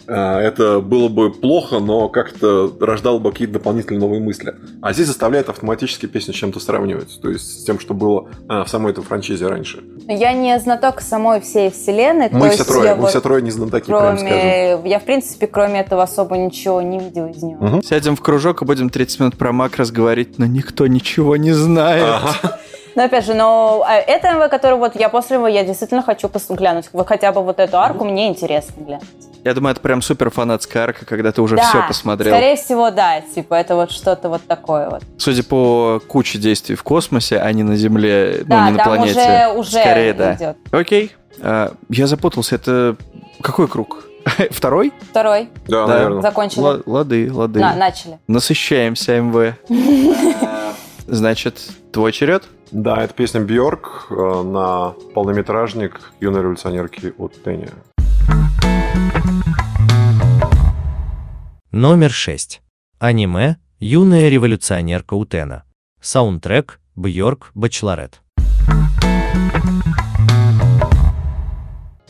[0.06, 4.54] э, это было бы плохо, но как-то рождало бы какие-то дополнительные новые мысли.
[4.80, 8.62] А здесь заставляет автоматически песню с чем-то сравнивать, то есть с тем, что было э,
[8.62, 9.82] в самой этой франшизе раньше.
[10.06, 12.28] Я не знаток самой всей вселенной.
[12.30, 14.28] Мы все трое, мы вот все трое не знатоки, прям скажем.
[14.28, 14.88] Кроме...
[14.88, 17.64] Я, в принципе, кроме этого особо ничего не видела из него.
[17.64, 17.82] Мгм.
[17.82, 22.04] Сядем в кружок и будем 30 минут про макрос говорить, но никто ничего не знает.
[22.04, 22.58] Ага.
[22.96, 26.30] Но опять же, но а, это МВ, который вот я после него, я действительно хочу
[26.48, 26.86] глянуть.
[26.94, 29.04] Вот хотя бы вот эту арку мне интересно глянуть.
[29.44, 32.34] Я думаю, это прям супер фанатская арка, когда ты уже Да, все посмотрел.
[32.34, 33.20] скорее всего, да.
[33.20, 35.02] Типа это вот что-то вот такое вот.
[35.18, 38.86] Судя по куче действий в космосе, а не на Земле, Да, ну не на там
[38.96, 39.20] планете.
[39.20, 40.34] уже, уже Скорее, да.
[40.34, 40.56] идет.
[40.72, 41.12] Окей.
[41.42, 42.96] А, я запутался, это
[43.42, 44.05] какой круг?
[44.50, 44.92] Второй?
[45.10, 45.48] Второй.
[45.68, 45.94] Да, Да.
[45.94, 46.22] наверное.
[46.22, 46.60] Закончили.
[46.60, 47.60] Ла- Лады, лады.
[47.60, 48.18] На, начали.
[48.26, 49.54] Насыщаемся, МВ.
[51.06, 51.60] Значит,
[51.92, 52.44] твой черед?
[52.72, 57.68] Да, это песня Бьорк на полнометражник юной революционерки от Тенни.
[61.70, 62.62] Номер 6.
[62.98, 65.64] Аниме «Юная революционерка Утена».
[66.00, 68.20] Саундтрек «Бьорк Бачлорет».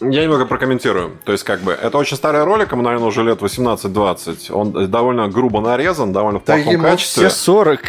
[0.01, 1.13] Я немного прокомментирую.
[1.25, 4.53] То есть, как бы, это очень старый ролик, ему, наверное, уже лет 18-20.
[4.53, 7.29] Он довольно грубо нарезан, довольно в плохом качестве.
[7.29, 7.81] все 40.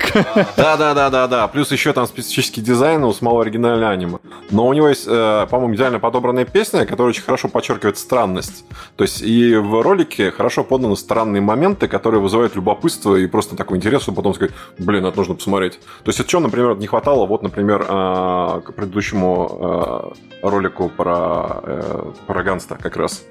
[0.55, 1.47] Да, да, да, да, да.
[1.49, 4.19] Плюс еще там специфический дизайн у самого оригинального аниме.
[4.51, 8.63] Но у него есть, э, по-моему, идеально подобранная песня, которая очень хорошо подчеркивает странность.
[8.95, 13.77] То есть и в ролике хорошо поданы странные моменты, которые вызывают любопытство и просто такой
[13.77, 15.79] интерес, чтобы потом сказать, блин, это нужно посмотреть.
[15.79, 21.61] То есть это что, например, не хватало, вот, например, э, к предыдущему э, ролику про,
[21.97, 23.23] э, про Ганста как раз.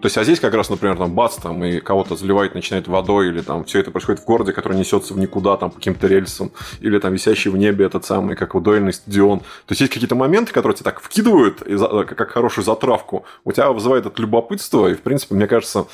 [0.00, 3.28] То есть, а здесь как раз, например, там бац, там, и кого-то заливает, начинает водой,
[3.28, 6.52] или там все это происходит в городе, который несется в никуда, там, по каким-то рельсам,
[6.80, 9.40] или там висящий в небе этот самый, как удольный стадион.
[9.40, 13.70] То есть, есть какие-то моменты, которые тебя так вкидывают, за- как хорошую затравку, у тебя
[13.72, 15.84] вызывает это любопытство, и, в принципе, мне кажется, э,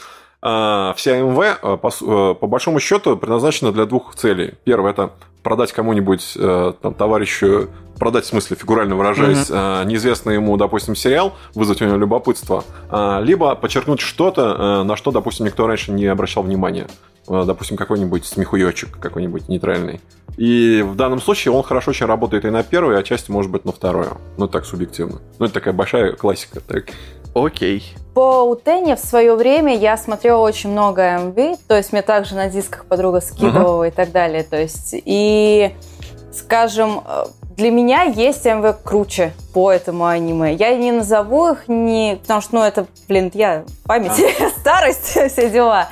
[0.40, 4.54] вся МВ, э, по, э, по большому счету, предназначена для двух целей.
[4.64, 5.10] Первое– это
[5.42, 7.68] продать кому-нибудь, э, там, товарищу,
[7.98, 9.86] продать, в смысле, фигурально выражаясь, mm-hmm.
[9.86, 15.46] неизвестный ему, допустим, сериал, вызвать у него любопытство, э, либо подчеркнуть что-то, на что, допустим,
[15.46, 16.86] никто раньше не обращал внимания.
[17.28, 20.00] Допустим, какой-нибудь смехуёчек, какой-нибудь нейтральный.
[20.36, 23.64] И в данном случае он хорошо очень работает и на первую, а часть может быть
[23.64, 24.18] на вторую.
[24.36, 25.20] Ну, так, субъективно.
[25.38, 26.60] Ну, это такая большая классика.
[26.60, 26.86] Так.
[27.36, 27.94] Окей.
[28.14, 32.48] По Утене в свое время я смотрела очень много MV, то есть мне также на
[32.48, 33.88] дисках подруга скидывала uh-huh.
[33.88, 34.42] и так далее.
[34.42, 35.76] То есть, и,
[36.32, 37.02] скажем,
[37.56, 40.54] для меня есть МВ круче по этому аниме.
[40.54, 42.18] Я не назову их, не...
[42.22, 44.48] потому что, ну, это, блин, я память, а.
[44.58, 45.90] старость, все дела.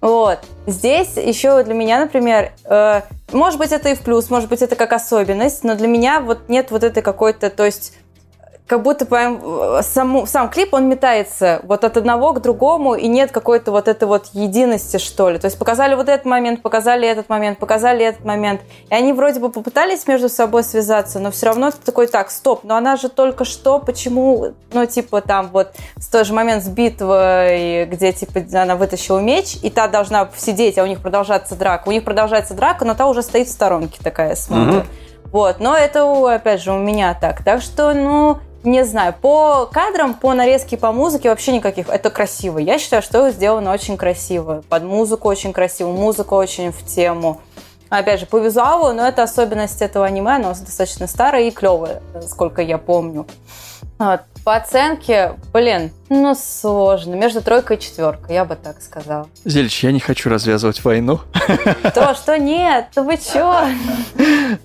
[0.00, 0.40] Вот.
[0.66, 4.74] Здесь еще для меня, например, э, может быть, это и в плюс, может быть, это
[4.74, 7.92] как особенность, но для меня вот нет вот этой какой-то, то есть
[8.70, 13.08] как будто прям э, сам, сам клип, он метается вот от одного к другому, и
[13.08, 15.40] нет какой-то вот этой вот единости, что ли.
[15.40, 18.60] То есть показали вот этот момент, показали этот момент, показали этот момент.
[18.88, 22.62] И они вроде бы попытались между собой связаться, но все равно это такой, так, стоп,
[22.62, 26.68] но она же только что, почему, ну, типа там вот с той же момент с
[26.68, 31.88] битвой, где, типа, она вытащила меч, и та должна сидеть, а у них продолжаться драка.
[31.88, 34.84] У них продолжается драка, но та уже стоит в сторонке такая, смотрит.
[34.84, 35.30] Mm-hmm.
[35.32, 36.04] Вот, но это,
[36.34, 37.44] опять же, у меня так.
[37.44, 41.88] Так что, ну, не знаю, по кадрам, по нарезке, по музыке вообще никаких.
[41.88, 42.58] Это красиво.
[42.58, 44.62] Я считаю, что сделано очень красиво.
[44.68, 47.40] Под музыку очень красиво, музыка очень в тему.
[47.88, 52.62] Опять же, по визуалу, но это особенность этого аниме, оно достаточно старое и клевое, сколько
[52.62, 53.26] я помню.
[53.98, 54.20] Вот.
[54.44, 57.14] По оценке, блин, ну сложно.
[57.14, 59.28] Между тройкой и четверкой, я бы так сказала.
[59.44, 61.20] Зельч, я не хочу развязывать войну.
[61.94, 63.66] То, что нет, то вы чё?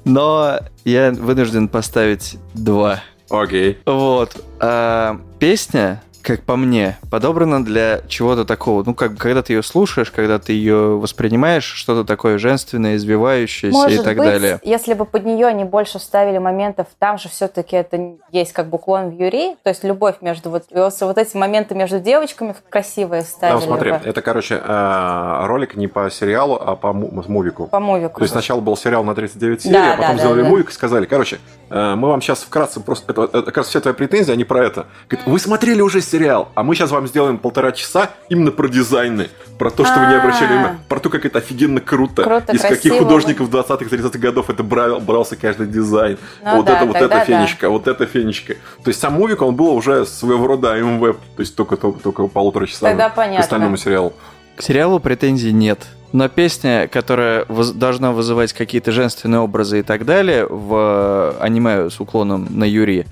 [0.06, 3.02] Но я вынужден поставить два.
[3.30, 3.80] Окей.
[3.86, 4.36] Вот.
[4.60, 8.84] А, песня как по мне, подобрана для чего-то такого.
[8.86, 14.02] Ну, как когда ты ее слушаешь, когда ты ее воспринимаешь, что-то такое женственное, извивающееся Может
[14.02, 14.60] и так быть, далее.
[14.64, 18.80] Если бы под нее они больше вставили моментов, там же все-таки это есть как бы
[18.86, 23.60] в Юри, то есть любовь между вот, вот эти моменты между девочками красивые ставили.
[23.60, 24.02] Да, смотри, бы.
[24.04, 27.68] это, короче, э, ролик не по сериалу, а по мувику.
[27.68, 28.18] По мувику.
[28.18, 30.70] То есть сначала был сериал на 39 серий, да, а потом да, сделали да, мувик
[30.70, 34.32] и сказали, короче, э, мы вам сейчас вкратце просто, это, это, это, все твои претензии,
[34.32, 34.88] они про это.
[35.10, 36.15] Говорит, вы смотрели уже сериал,
[36.56, 40.16] а мы сейчас вам сделаем полтора часа именно про дизайны, про то, что вы не
[40.16, 44.50] обращали внимания, про то, как это офигенно круто, круто из каких художников 20-х, 30-х годов
[44.50, 46.18] это брал, брался каждый дизайн.
[46.44, 47.26] Ну, вот да, это, вот эта да.
[47.26, 48.56] фенечка, вот эта фенечка.
[48.84, 52.28] То есть сам мувик, он был уже своего рода МВ, то есть только, только, только
[52.28, 53.40] полутора часа Тогда к понятно.
[53.40, 54.14] остальному сериалу.
[54.56, 55.80] К сериалу претензий нет.
[56.14, 62.00] Но песня, которая воз- должна вызывать какие-то женственные образы и так далее в аниме с
[62.00, 63.06] уклоном на Юри,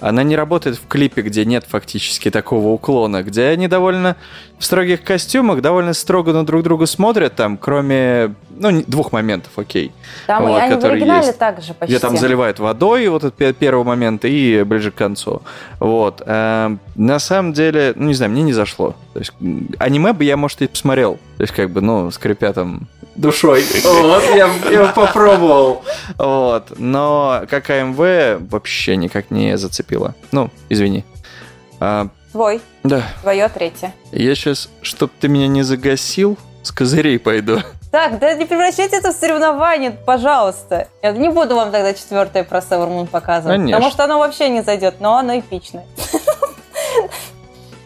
[0.00, 4.16] она не работает в клипе, где нет фактически такого уклона, где они довольно
[4.58, 9.92] в строгих костюмах, довольно строго на друг друга смотрят, там, кроме, ну, двух моментов, окей.
[10.26, 11.38] Там Вот, и они в оригинале есть.
[11.38, 11.94] так же почти.
[11.94, 15.42] Где там заливают водой, вот этот пе- первый момент, и ближе к концу.
[15.78, 16.22] Вот.
[16.26, 18.96] Эм, на самом деле, ну, не знаю, мне не зашло.
[19.12, 19.32] То есть,
[19.78, 21.18] аниме бы я, может, и посмотрел.
[21.36, 23.64] То есть, как бы, ну, скрипя там душой.
[23.84, 25.84] Вот, я, я попробовал.
[26.16, 26.72] Вот.
[26.78, 27.98] Но как АМВ
[28.50, 30.14] вообще никак не зацепило.
[30.32, 31.04] Ну, извини.
[31.80, 32.08] А,
[32.38, 33.92] Твой, да, твое третье.
[34.12, 37.58] я сейчас, чтоб ты меня не загасил, с козырей пойду.
[37.90, 40.86] Так, да не превращайте это в соревнование, пожалуйста.
[41.02, 43.56] Я не буду вам тогда четвертое про Sailor Moon показывать.
[43.56, 43.76] Конечно.
[43.76, 45.84] Потому что оно вообще не зайдет, но оно эпичное.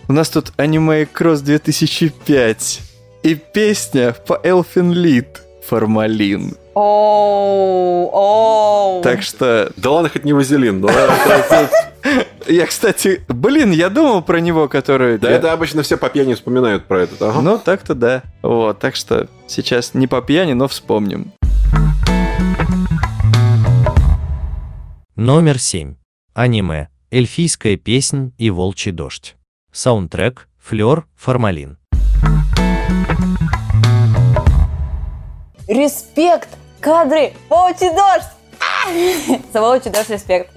[0.08, 2.80] У нас тут аниме Кросс 2005
[3.22, 6.58] и песня по Elfin Lied «Формалин».
[6.74, 9.02] Оу, оу.
[9.02, 10.90] Так что Да ладно, хоть не вазелин, но
[12.46, 15.18] я, кстати, блин, я думал про него, который...
[15.18, 17.28] да, это обычно все по пьяни вспоминают про это.
[17.28, 17.40] ага.
[17.42, 18.22] Ну, так-то да.
[18.42, 21.32] Вот, так что сейчас не по пьяни, но вспомним.
[25.14, 25.96] Номер 7.
[26.34, 26.88] Аниме.
[27.10, 29.36] Эльфийская песнь и волчий дождь.
[29.72, 30.48] Саундтрек.
[30.58, 31.06] Флёр.
[31.16, 31.76] Формалин.
[35.68, 36.48] Респект!
[36.82, 37.32] Кадры!
[37.48, 38.26] Волчий дождь!
[39.52, 40.50] За волчий дождь респект.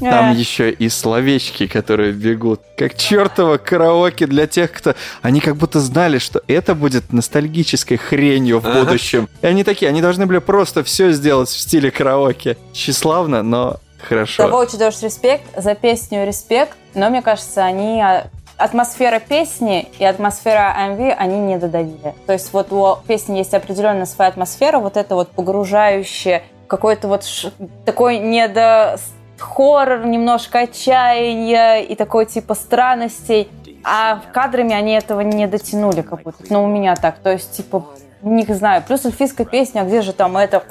[0.00, 2.60] Там Э, еще и словечки, которые бегут.
[2.76, 4.94] Как чертово караоке для тех, кто...
[5.22, 9.28] Они как будто знали, что это будет ностальгической хренью в будущем.
[9.40, 12.56] И они такие, они должны были просто все сделать в стиле караоке.
[12.72, 14.48] Тщеславно, но За хорошо.
[14.48, 18.26] волчий дождь респект, за песню респект, но мне кажется, они а,
[18.64, 22.14] атмосфера песни и атмосфера MV они не додавили.
[22.26, 27.24] То есть вот у песни есть определенная своя атмосфера, вот это вот погружающее, какой-то вот
[27.24, 27.52] ш-
[27.84, 28.96] такой недо
[29.38, 33.48] хоррор, немножко отчаяния и такой типа странностей.
[33.84, 36.42] А кадрами они этого не дотянули как будто.
[36.48, 37.18] Ну, у меня так.
[37.18, 37.84] То есть, типа,
[38.22, 38.82] не знаю.
[38.86, 40.62] Плюс эльфийская песня, а где же там это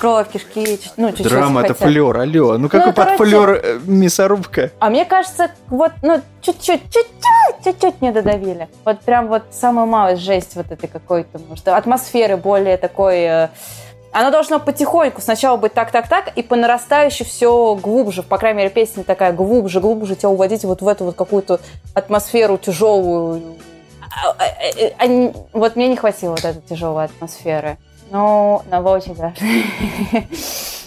[0.00, 2.56] кровь, кишки, ну, чуть-чуть Драма это флер, алло.
[2.58, 4.70] Ну какой Ну, под короче- флер э, мясорубка?
[4.78, 8.68] А мне кажется, вот, ну, чуть-чуть, чуть-чуть, чуть-чуть не додавили.
[8.84, 13.18] Вот прям вот самую малость жесть вот этой какой-то, может, атмосферы более такой...
[13.20, 13.48] э,
[14.12, 18.22] Оно должно потихоньку сначала быть так-так-так, и по нарастающей все глубже.
[18.22, 21.60] По крайней мере, песня такая глубже, глубже тебя уводить вот в эту вот какую-то
[21.94, 23.42] атмосферу тяжелую.
[24.02, 27.76] А, а, а, а, н- Вот мне не хватило вот этой тяжелой атмосферы.
[28.10, 29.34] Ну, на очень даже.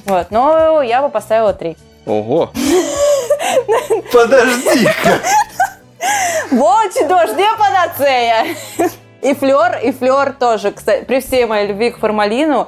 [0.05, 1.77] Вот, но я бы поставила три.
[2.05, 2.51] Ого.
[4.11, 5.19] Подожди-ка.
[7.07, 8.45] Дождь, не панацея!
[9.21, 12.67] И флер, и флер тоже, кстати, при всей моей любви к формалину.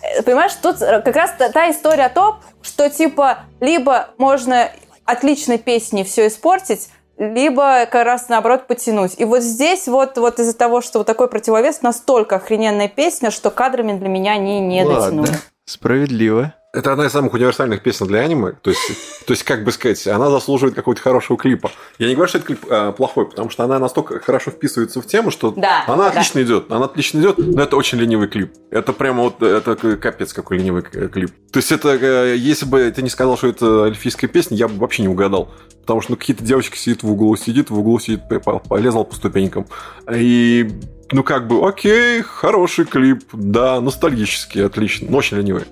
[0.00, 4.70] э, Понимаешь, тут как раз та, история о том, что типа либо можно
[5.04, 9.14] отличной песней все испортить, либо как раз наоборот потянуть.
[9.18, 13.50] И вот здесь вот, вот из-за того, что вот такой противовес, настолько охрененная песня, что
[13.50, 15.38] кадрами для меня они не Ладно, дотянули.
[15.64, 16.54] справедливо.
[16.74, 18.52] Это одна из самых универсальных песен для аниме.
[18.52, 18.82] То есть,
[19.24, 21.70] то есть, как бы сказать, она заслуживает какого-то хорошего клипа.
[21.98, 25.06] Я не говорю, что это клип э, плохой, потому что она настолько хорошо вписывается в
[25.06, 26.10] тему, что Да, она да.
[26.10, 26.70] отлично идет.
[26.70, 28.52] Она отлично идет, но это очень ленивый клип.
[28.70, 31.30] Это прямо вот это капец какой ленивый э, клип.
[31.50, 34.76] То есть, это э, если бы ты не сказал, что это эльфийская песня, я бы
[34.78, 35.50] вообще не угадал.
[35.80, 39.06] Потому что ну, какие-то девочки сидит в углу, сидит в углу, сидит, по- по- полезал
[39.06, 39.66] по ступенькам.
[40.14, 40.70] И
[41.12, 45.64] ну как бы, окей, хороший клип, да, ностальгический, отлично, но очень ленивый.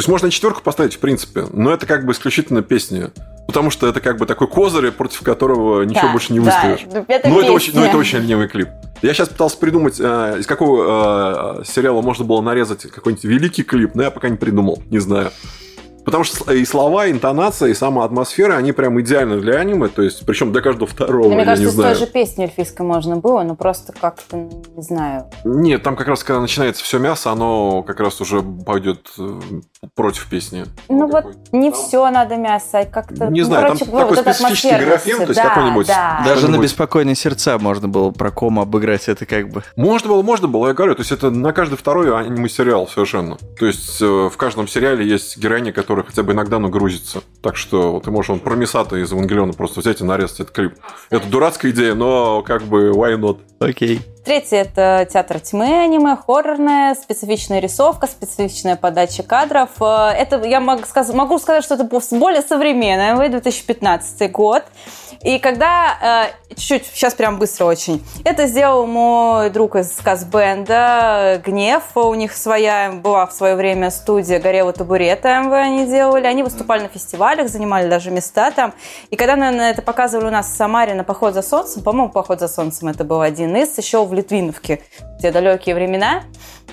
[0.00, 3.10] То есть можно и четверку поставить, в принципе, но это как бы исключительно песня.
[3.46, 6.86] Потому что это как бы такой козырь, против которого ничего Да, больше не да, выставишь.
[7.06, 7.88] это Ну, это очень, ну, песня.
[7.90, 8.68] это очень ленивый клип.
[9.02, 13.94] Я сейчас пытался придумать, э, из какого э, сериала можно было нарезать какой-нибудь великий клип,
[13.94, 15.32] но я пока не придумал, не знаю.
[16.10, 20.02] Потому что и слова, и интонация, и сама атмосфера, они прям идеальны для аниме, то
[20.02, 22.84] есть, причем для каждого второго, Ну, Мне я кажется, не с той же песней эльфийской
[22.84, 25.26] можно было, но просто как-то, не знаю.
[25.44, 29.40] Нет, там как раз, когда начинается все мясо, оно как раз уже пойдет э,
[29.94, 30.64] против песни.
[30.88, 31.38] Ну вот Какой-то.
[31.56, 33.26] не Там- все надо мясо, и как-то...
[33.28, 36.22] Не ну, знаю, там короче, такой вот специфический графем, то есть да, какой-нибудь- Да.
[36.24, 39.62] Даже на беспокойные сердца можно было про кому обыграть это как бы.
[39.76, 43.36] Можно было, можно было, я говорю, то есть это на каждый второй аниме-сериал совершенно.
[43.58, 47.22] То есть э, в каждом сериале есть героиня, которая хотя бы иногда нагрузится.
[47.42, 50.54] Так что вот ты можешь он про Мисата из Евангелиона просто взять и нарезать этот
[50.54, 50.74] клип.
[51.10, 53.38] Это дурацкая идея, но как бы why not?
[53.60, 54.00] Окей.
[54.24, 59.70] Третье– это театр тьмы аниме, хоррорная, специфичная рисовка, специфичная подача кадров.
[59.80, 64.64] Э, Это, я могу сказать, что это более современное, АМВ 2015 год.
[65.22, 71.82] И когда, э, чуть-чуть, сейчас прям быстро очень, это сделал мой друг из Казбенда, Гнев.
[71.94, 76.26] У них своя, была в свое время студия «Горело табурет» АМВ они делали.
[76.26, 78.72] Они выступали на фестивалях, занимали даже места там.
[79.10, 82.40] И когда, наверное, это показывали у нас в Самаре на «Поход за солнцем», по-моему, «Поход
[82.40, 84.80] за солнцем» это был один из, еще в Литвиновке,
[85.20, 86.22] те далекие времена,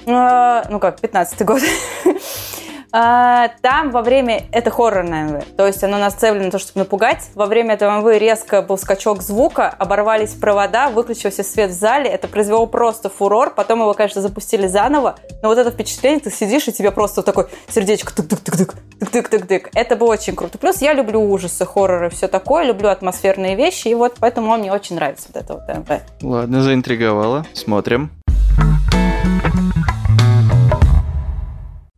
[0.07, 1.61] Э, ну как, 15-й год.
[2.91, 4.43] А, Там во время...
[4.51, 5.45] Это хоррорное МВ.
[5.57, 7.29] То есть оно нацелено на то, чтобы напугать.
[7.35, 12.09] Во время этого МВ резко был скачок звука, оборвались провода, выключился свет в зале.
[12.09, 13.53] Это произвело просто фурор.
[13.53, 15.15] Потом его, конечно, запустили заново.
[15.41, 19.69] Но вот это впечатление, ты сидишь, и тебе просто такой сердечко тык-тык-тык-тык, тык-тык-тык-тык.
[19.73, 20.57] Это было очень круто.
[20.57, 22.63] Плюс я люблю ужасы, хорроры, все такое.
[22.63, 23.89] Люблю атмосферные вещи.
[23.89, 26.01] И вот поэтому мне очень нравится вот это вот МВ.
[26.21, 27.45] Ладно, заинтриговала.
[27.53, 28.11] Смотрим.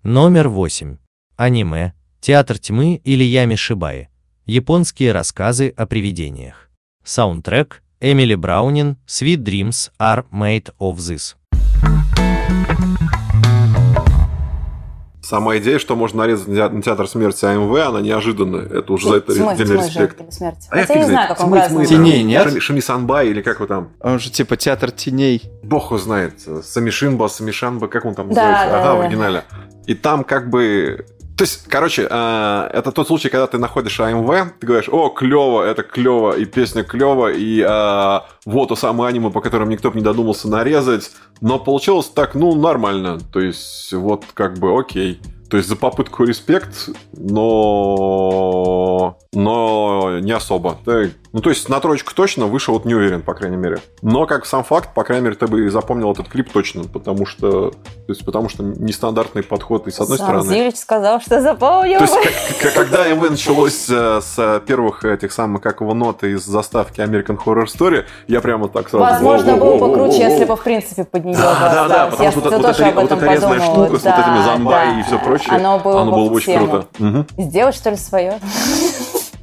[0.04, 0.98] Номер 8.
[1.36, 4.08] Аниме, Театр тьмы или Ями Шибаи.
[4.46, 6.72] Японские рассказы о привидениях.
[7.04, 11.36] Саундтрек Эмили Браунин Sweet Dreams are made of this.
[15.30, 18.66] Сама идея, что можно нарезать на театр смерти АМВ, она неожиданная.
[18.66, 20.34] Это уже за это Тьмы, отдельный тьмы же, респект.
[20.34, 20.68] смерти.
[20.72, 22.48] А я Хотя фиг не знаю, как он Тьмы, Теней нет?
[22.48, 23.90] Шами- Шами-санбай или как вы там?
[24.00, 25.44] Он же типа театр теней.
[25.62, 26.34] Бог его знает.
[26.64, 28.70] Самишинба, Самишанба, как он там Да, называется?
[28.72, 29.06] да, ага, да, в да.
[29.06, 29.44] оригинале.
[29.86, 31.06] И там как бы...
[31.40, 35.64] То есть, короче, э, это тот случай, когда ты находишь АМВ, ты говоришь, о, клево,
[35.64, 39.96] это клево, и песня клево, и э, вот то самое аниме, по которому никто бы
[39.96, 41.12] не додумался нарезать.
[41.40, 43.20] Но получилось так, ну, нормально.
[43.32, 45.22] То есть, вот как бы окей.
[45.50, 47.58] То есть за попытку респект, но...
[49.32, 50.78] но не особо.
[51.32, 53.80] Ну, то есть на троечку точно, выше вот не уверен, по крайней мере.
[54.02, 57.28] Но как сам факт, по крайней мере, ты бы и запомнил этот клип точно, потому
[57.28, 57.70] что...
[57.70, 57.76] То
[58.08, 60.50] есть потому что нестандартный подход и с одной Сам стороны...
[60.50, 62.00] Зилич сказал, что запомнил.
[62.00, 66.32] То есть, к- к- когда МВ началось э, с первых этих самых, как его, ноты
[66.32, 69.06] из заставки American Horror Story, я прямо так сразу...
[69.06, 72.54] Возможно, было круче, если бы, в принципе, под нее Да, да, да, потому что вот,
[72.54, 75.00] эта, резная штука с вот этими зомбай да.
[75.00, 76.88] и все прочее, Оно было бы очень круто.
[77.38, 78.40] Сделать, что ли, свое?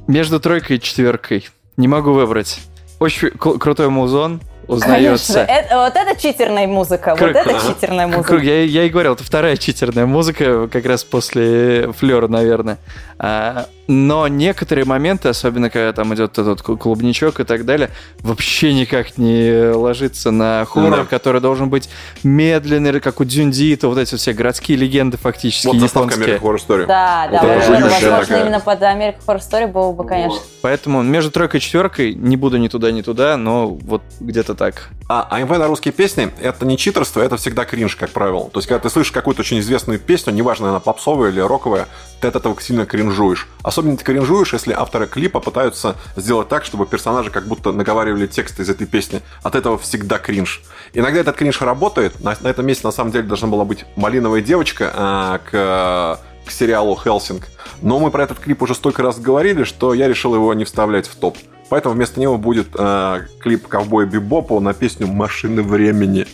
[0.07, 1.47] Между тройкой и четверкой.
[1.77, 2.59] Не могу выбрать.
[2.99, 5.39] очень кру- крутой музон Конечно, узнается.
[5.41, 7.59] это- вот это читерная музыка, вот Круг- это Ага.
[7.73, 8.35] читерная музыка.
[8.37, 12.77] Я, я и говорил, это вторая читерная музыка, как раз после Флера, наверное.
[13.19, 17.89] А, но некоторые моменты, особенно когда там идет этот клубничок и так далее,
[18.19, 21.05] вообще никак не ложится на хоррор, Да.
[21.05, 21.89] который должен быть
[22.23, 26.37] медленный, как у Дзюндита, вот эти все городские легенды фактически Вот японские.
[26.37, 26.85] American Horror Story.
[26.85, 28.41] Да, да, Вот вот это это, жуткая возможно, такая.
[28.43, 30.39] именно под American Horror Story было бы, конечно.
[30.61, 34.89] Поэтому между тройкой и четверкой не буду ни туда, ни туда, но вот где-то так.
[35.09, 38.49] А АМВ на русские песни— это не читерство, это всегда кринж, как правило.
[38.49, 41.87] То есть, когда ты слышишь какую-то очень известную песню, неважно, она попсовая или роковая,
[42.19, 43.47] ты от этого сильно кринжуешь.
[43.63, 48.63] Особенно ты кринжуешь, если авторы клипа пытаются сделать так, чтобы персонажи как будто наговаривали тексты
[48.63, 49.21] из этой песни.
[49.43, 50.61] От этого всегда кринж.
[50.93, 52.19] Иногда этот кринж работает.
[52.21, 56.51] На, на этом месте, на самом деле, должна была быть «Малиновая девочка» а, к, к
[56.51, 57.47] сериалу «Хелсинг».
[57.81, 61.07] Но мы про этот клип уже столько раз говорили, что я решил его не вставлять
[61.07, 61.37] в топ.
[61.69, 66.25] Поэтому вместо него будет а, клип ковбоя Бибопа на песню «Машины времени»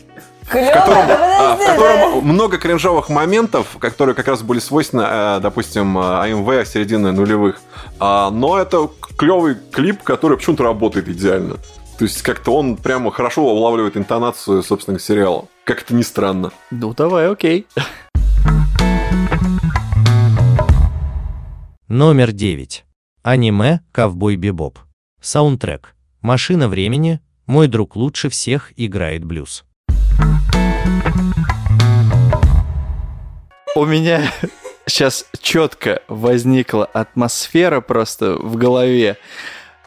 [0.49, 5.39] Клево, в котором, а, в котором много кринжовых моментов, которые как раз были свойственны, э,
[5.41, 7.61] допустим, АМВ середины нулевых.
[7.99, 11.55] А, Но это клевый клип, который почему-то работает идеально.
[11.97, 15.45] То есть как-то он прямо хорошо улавливает интонацию, собственно, сериала.
[15.63, 16.51] Как это ни странно.
[16.71, 17.67] Ну, давай, окей.
[21.95, 22.85] Номер 9.
[23.21, 24.79] Аниме «Ковбой Бибоп».
[25.21, 25.93] Саундтрек.
[26.23, 29.63] «Машина времени», «Мой друг лучше всех играет блюз».
[33.75, 34.23] У меня
[34.87, 39.17] сейчас четко возникла атмосфера просто в голове,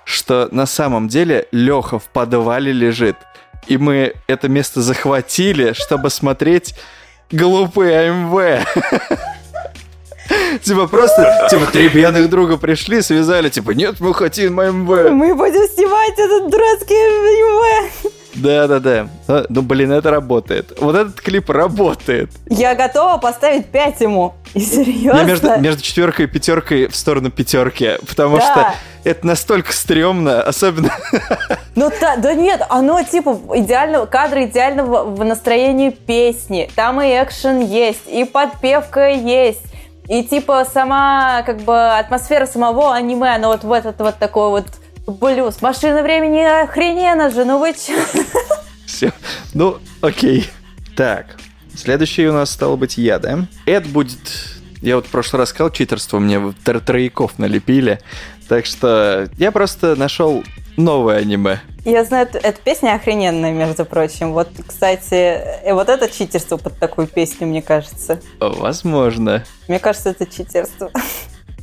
[0.05, 3.17] что на самом деле Леха в подвале лежит,
[3.67, 6.77] и мы это место захватили, чтобы смотреть
[7.33, 8.65] глупый АМВ.
[10.63, 14.89] Типа просто, типа, три пьяных друга пришли, связали, типа, нет, мы хотим АМВ.
[15.11, 17.91] Мы будем снимать этот дурацкий аниме.
[18.35, 19.09] Да-да-да.
[19.29, 20.77] Ну, Ну, блин, это работает.
[20.79, 22.31] Вот этот клип работает.
[22.51, 24.35] Я готова поставить 5 ему.
[24.53, 25.23] И Я серьезно.
[25.25, 28.43] между, между четверкой и пятеркой в сторону пятерки, потому Да.
[28.43, 30.91] что это настолько стрёмно, особенно...
[31.77, 36.71] Ну та- да нет, оно типа идеально, кадры идеально в, в настроении песни.
[36.75, 39.63] Там и экшен есть, и подпевка есть.
[40.09, 44.67] И типа сама как бы атмосфера самого аниме, она вот в этот вот такой вот
[45.07, 45.63] блюз.
[45.63, 47.99] Машина времени охрененно же, ну вы чё?
[48.87, 49.13] Все.
[49.55, 50.49] Ну, окей.
[50.97, 51.37] Так,
[51.75, 53.47] следующий у нас стало быть я, да?
[53.67, 54.19] Это будет...
[54.81, 58.01] Я вот в прошлый раз сказал, читерство мне в тро- трояков налепили.
[58.49, 60.45] Так что я просто нашел
[60.77, 61.61] новое аниме.
[61.85, 64.33] Я знаю, эт- эта песня охрененная, между прочим.
[64.33, 68.21] Вот, кстати, э, вот это читерство под такую песню, мне кажется.
[68.41, 69.45] Возможно.
[69.69, 70.91] Мне кажется, это читерство.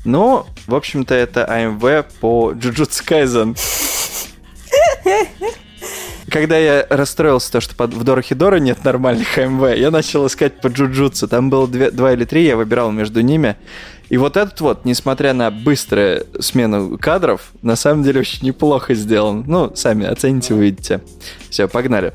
[0.05, 3.57] Ну, в общем-то, это АМВ по Jujutsu Kaisen.
[6.29, 10.67] Когда я расстроился, то, что под, в Дорохидоро нет нормальных АМВ, я начал искать по
[10.67, 11.27] джуджутсу.
[11.27, 13.55] Там было две- два или три, я выбирал между ними.
[14.09, 19.43] И вот этот вот, несмотря на быструю смену кадров, на самом деле очень неплохо сделан.
[19.47, 21.01] Ну, сами оцените, увидите.
[21.49, 22.13] Все, погнали.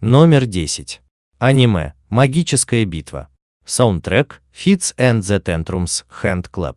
[0.00, 1.00] Номер 10.
[1.38, 3.28] Аниме «Магическая битва».
[3.64, 6.76] Саундтрек Fits and the Tantrums Hand Club.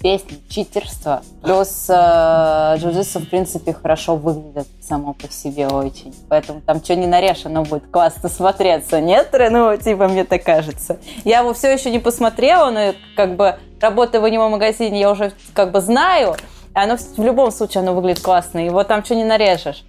[0.00, 1.22] Песня, читерство.
[1.42, 6.14] Плюс э, джиу-джитсу, в принципе, хорошо выглядит само по себе очень.
[6.28, 9.00] Поэтому там что не нарежь, оно будет классно смотреться.
[9.00, 10.98] Нет, ну, типа, мне так кажется.
[11.24, 15.72] Я его все еще не посмотрела, но как бы работая в аниме-магазине, я уже как
[15.72, 16.36] бы знаю.
[16.74, 18.64] Оно в любом случае оно выглядит классно.
[18.64, 19.84] Его там что не нарежешь.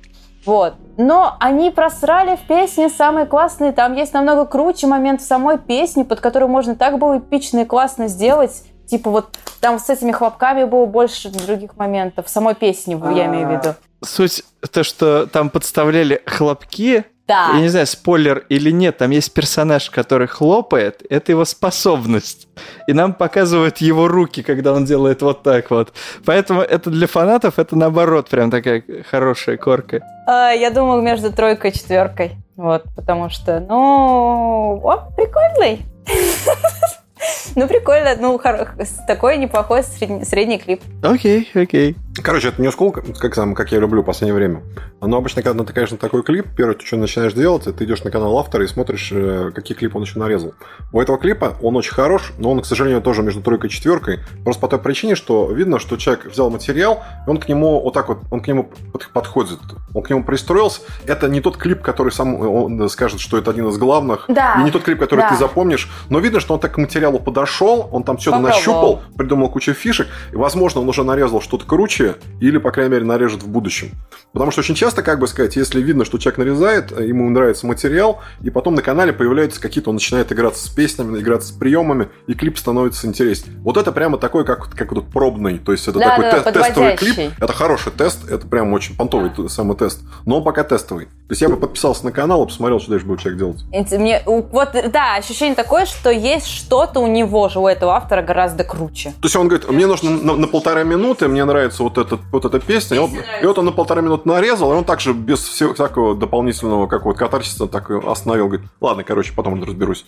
[0.46, 0.74] Вот.
[0.98, 3.74] Но они просрали в песне самые классные.
[3.74, 7.66] Там есть намного круче момент в самой песне, под которую можно так было эпично и
[7.66, 8.64] классно сделать.
[8.90, 12.28] Типа вот там с этими хлопками было больше других моментов.
[12.28, 13.76] Самой песне, я имею в виду.
[14.04, 17.52] Суть то, что там подставляли хлопки, Да.
[17.54, 22.48] Я не знаю, спойлер или нет, там есть персонаж, который хлопает, это его способность.
[22.88, 25.94] И нам показывают его руки, когда он делает вот так вот.
[26.26, 30.00] Поэтому это для фанатов, это наоборот, прям такая хорошая корка.
[30.26, 32.32] А, я думаю, между тройкой и четверкой.
[32.56, 35.86] Вот, потому что, ну, он прикольный.
[37.56, 38.40] Ну, прикольно, ну,
[39.08, 40.82] такой неплохой средний клип.
[41.04, 41.96] Окей, окей.
[42.24, 44.62] Короче, это не скул, как, сам, как я люблю в последнее время.
[45.02, 48.12] Но обычно, когда ты, конечно, такой клип, первое, ты что начинаешь делать, ты идешь на
[48.12, 50.54] канал автора и смотришь, э, какие клипы он еще нарезал.
[50.92, 54.20] У этого клипа он очень хорош, но он, к сожалению, тоже между тройкой и четверкой.
[54.44, 57.94] Просто по той причине, что видно, что человек взял материал, и он к нему вот
[57.94, 58.70] так вот, он к нему
[59.14, 59.60] подходит,
[59.94, 60.82] он к нему пристроился.
[61.06, 64.56] Это не тот клип, который сам он скажет, что это один из главных, да.
[64.60, 65.30] и не тот клип, который да.
[65.30, 69.50] ты запомнишь, но видно, что он так к материалу подошел, он там все нащупал, придумал
[69.50, 72.09] кучу фишек, и, возможно, он уже нарезал что-то круче,
[72.40, 73.92] или, по крайней мере, нарежет в будущем.
[74.32, 78.22] Потому что очень часто, как бы сказать, если видно, что человек нарезает, ему нравится материал,
[78.42, 82.34] и потом на канале появляются какие-то, он начинает играться с песнями, играться с приемами, и
[82.34, 83.58] клип становится интереснее.
[83.62, 86.54] Вот это прямо такой, как, как вот пробный, то есть это да, такой да, тест,
[86.54, 87.32] тестовый клип.
[87.40, 89.50] Это хороший тест, это прям очень понтовый да.
[89.50, 91.06] самый тест, но он пока тестовый.
[91.06, 93.92] То есть я бы подписался на канал и посмотрел, что дальше будет человек делать.
[93.92, 98.64] Мне, вот, да, ощущение такое, что есть что-то у него же, у этого автора гораздо
[98.64, 99.12] круче.
[99.22, 102.46] То есть он говорит, мне нужно на, на полтора минуты, мне нравится вот этот вот
[102.46, 102.98] эта песня.
[102.98, 106.16] И, он, и вот он на полтора минуты нарезал, и он также без всего всякого
[106.16, 108.48] дополнительного какого-то катарсиса так остановил.
[108.48, 110.06] Говорит, ладно, короче, потом разберусь.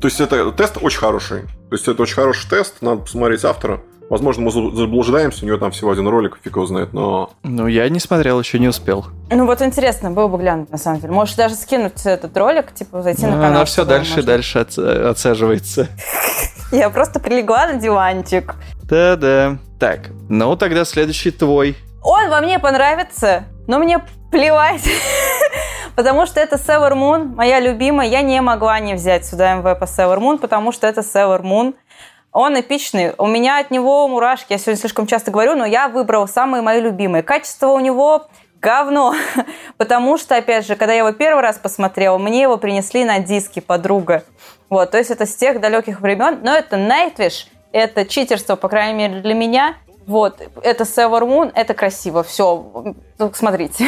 [0.00, 1.42] То есть это тест очень хороший.
[1.42, 3.80] То есть это очень хороший тест, надо посмотреть автора.
[4.10, 7.30] Возможно, мы заблуждаемся, у него там всего один ролик, фиг его знает, но...
[7.42, 9.06] Ну, я не смотрел, еще не успел.
[9.30, 11.12] Ну, вот интересно было бы глянуть, на самом деле.
[11.12, 13.50] Можешь даже скинуть этот ролик, типа, зайти на канал.
[13.50, 15.88] Она все дальше и дальше отсаживается.
[16.72, 18.54] Я просто прилегла на диванчик.
[18.88, 19.58] Да-да.
[19.78, 21.76] Так, ну тогда следующий твой.
[22.02, 24.82] Он во мне понравится, но мне плевать.
[25.96, 28.08] Потому что это Sailor Moon, моя любимая.
[28.08, 31.74] Я не могла не взять сюда МВ по Sailor Moon, потому что это Sailor Moon.
[32.32, 33.14] Он эпичный.
[33.18, 34.52] У меня от него мурашки.
[34.52, 37.22] Я сегодня слишком часто говорю, но я выбрал самые мои любимые.
[37.22, 38.28] Качество у него
[38.60, 39.14] говно.
[39.76, 43.60] Потому что, опять же, когда я его первый раз посмотрела, мне его принесли на диски
[43.60, 44.22] подруга.
[44.70, 46.38] Вот, то есть это с тех далеких времен.
[46.42, 49.76] Но это Nightwish– это читерство, по крайней мере, для меня.
[50.06, 53.84] Вот, это Sailor Moon, это красиво, все, ну, смотрите.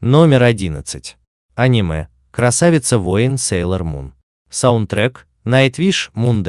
[0.00, 1.16] Номер одиннадцать.
[1.54, 2.08] Аниме.
[2.30, 4.12] Красавица-воин Sailor Moon.
[4.50, 6.42] Саундтрек Nightwish Moon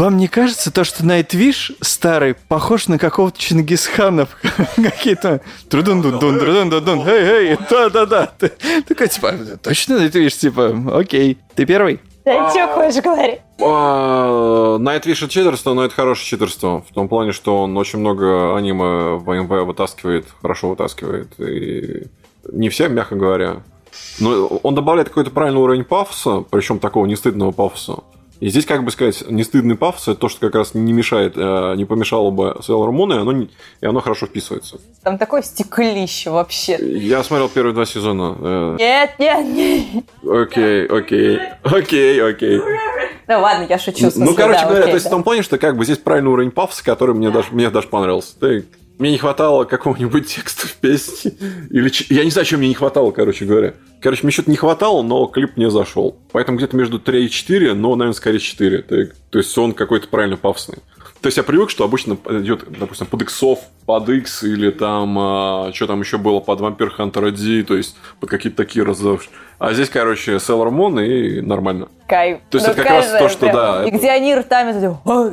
[0.00, 4.28] Вам не кажется то, что Nightwish старый похож на какого-то Чингисхана?
[4.76, 8.32] Какие-то трудун дун дун трудун дун дун эй, эй, да-да-да.
[8.88, 11.36] Такой, типа, точно Nightwish, типа, окей.
[11.54, 12.00] Ты первый?
[12.24, 13.40] Да, что хочешь говорить?
[14.82, 16.82] Nightwish это читерство, но это хорошее читерство.
[16.88, 21.38] В том плане, что он очень много аниме в AMV вытаскивает, хорошо вытаскивает.
[21.38, 22.06] И
[22.50, 23.56] не все, мягко говоря.
[24.18, 27.96] Но он добавляет какой-то правильный уровень пафоса, причем такого не стыдного пафоса.
[28.40, 31.34] И здесь, как бы сказать, не стыдный пафос, это то, что как раз не мешает,
[31.36, 33.50] э, не помешало бы Sailor Moon, и оно, не,
[33.82, 34.80] и оно хорошо вписывается.
[35.02, 36.78] Там такое стеклище вообще.
[36.80, 38.36] Я смотрел первые два сезона.
[38.40, 38.76] Э.
[38.78, 40.04] Нет, нет, нет.
[40.26, 42.60] Окей, окей, окей, окей.
[43.28, 43.98] Ну ладно, я шучу.
[44.10, 45.10] Смысле, ну, короче да, говоря, окей, то есть да.
[45.10, 47.88] в том плане, что как бы здесь правильный уровень пафоса, который мне, даже, мне даже
[47.88, 48.34] понравился.
[49.00, 51.32] Мне не хватало какого-нибудь текста в песне.
[51.70, 53.72] Или я не знаю, чем мне не хватало, короче говоря.
[54.02, 56.18] Короче, мне что-то не хватало, но клип не зашел.
[56.32, 58.82] Поэтому где-то между 3 и 4, но, наверное, скорее 4.
[58.82, 60.80] То есть он какой-то правильно пафосный.
[61.20, 65.70] То есть я привык, что обычно идет, допустим, под иксов, под X или там, а,
[65.74, 69.30] что там еще было, под Vampire Hunter D, то есть под какие-то такие разовшие.
[69.58, 71.88] А здесь, короче, Sailor Moon и нормально.
[72.08, 72.38] Кайф.
[72.48, 73.54] То есть ну, это как раз то, что, прям.
[73.54, 73.84] да.
[73.84, 73.98] И это...
[73.98, 74.70] где они ртами,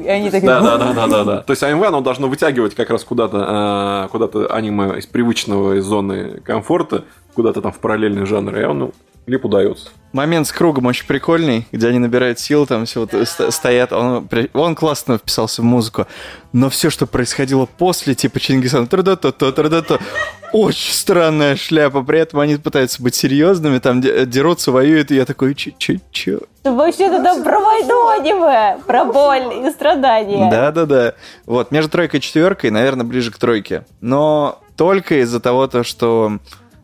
[0.04, 0.48] и они такие...
[0.48, 1.38] Да, да, да, да, да, да.
[1.42, 5.86] То есть АМВ, оно должно вытягивать как раз куда-то а, куда-то аниме из привычного из
[5.86, 8.92] зоны комфорта, куда-то там в параллельный жанр, и он
[9.28, 9.90] клип удается.
[10.14, 13.14] Момент с кругом очень прикольный, где они набирают силы, там все вот
[13.54, 13.92] стоят.
[13.92, 16.08] Он, он классно вписался в музыку.
[16.54, 18.88] Но все, что происходило после, типа Чингисхан,
[20.54, 22.04] очень странная шляпа.
[22.04, 26.40] При этом они пытаются быть серьезными, там дерутся, воюют, и я такой, че, че, че?
[26.64, 30.50] Вообще-то там про войну аниме, про боль и страдания.
[30.50, 31.16] Да-да-да.
[31.46, 33.86] Вот, между тройкой и четверкой, наверное, ближе к тройке.
[34.00, 36.40] Но только из-за того, то, что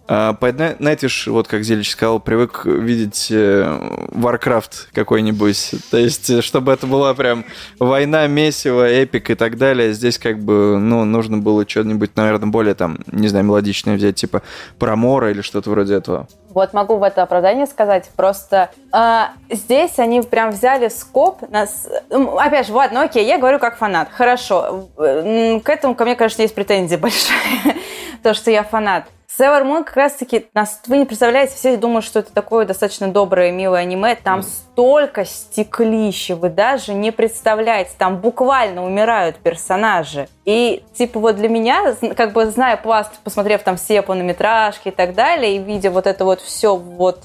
[0.07, 3.63] Найтиш, вот как Зелич сказал, привык видеть э,
[4.11, 5.75] Warcraft какой-нибудь.
[5.91, 7.45] То есть, э, чтобы это была прям
[7.79, 9.93] война, месиво, эпик и так далее.
[9.93, 14.41] Здесь как бы, ну, нужно было что-нибудь, наверное, более там, не знаю, мелодичное взять, типа
[14.77, 16.27] Промора или что-то вроде этого.
[16.49, 18.09] Вот могу в это оправдание сказать.
[18.15, 21.49] Просто э, здесь они прям взяли скоп.
[21.49, 21.87] Нас...
[22.09, 24.09] Опять же, ладно, окей, я говорю как фанат.
[24.11, 24.89] Хорошо.
[24.97, 27.77] К этому ко мне, конечно, есть претензия большая.
[28.23, 29.05] То, что я фанат.
[29.39, 30.47] Sailor как раз-таки,
[30.87, 34.15] вы не представляете, все думают, что это такое достаточно доброе, милое аниме.
[34.15, 34.43] Там mm.
[34.43, 37.91] столько стеклища, вы даже не представляете.
[37.97, 40.27] Там буквально умирают персонажи.
[40.45, 45.15] И, типа, вот для меня, как бы зная пласт, посмотрев там все полнометражки и так
[45.15, 47.23] далее, и видя вот это вот все вот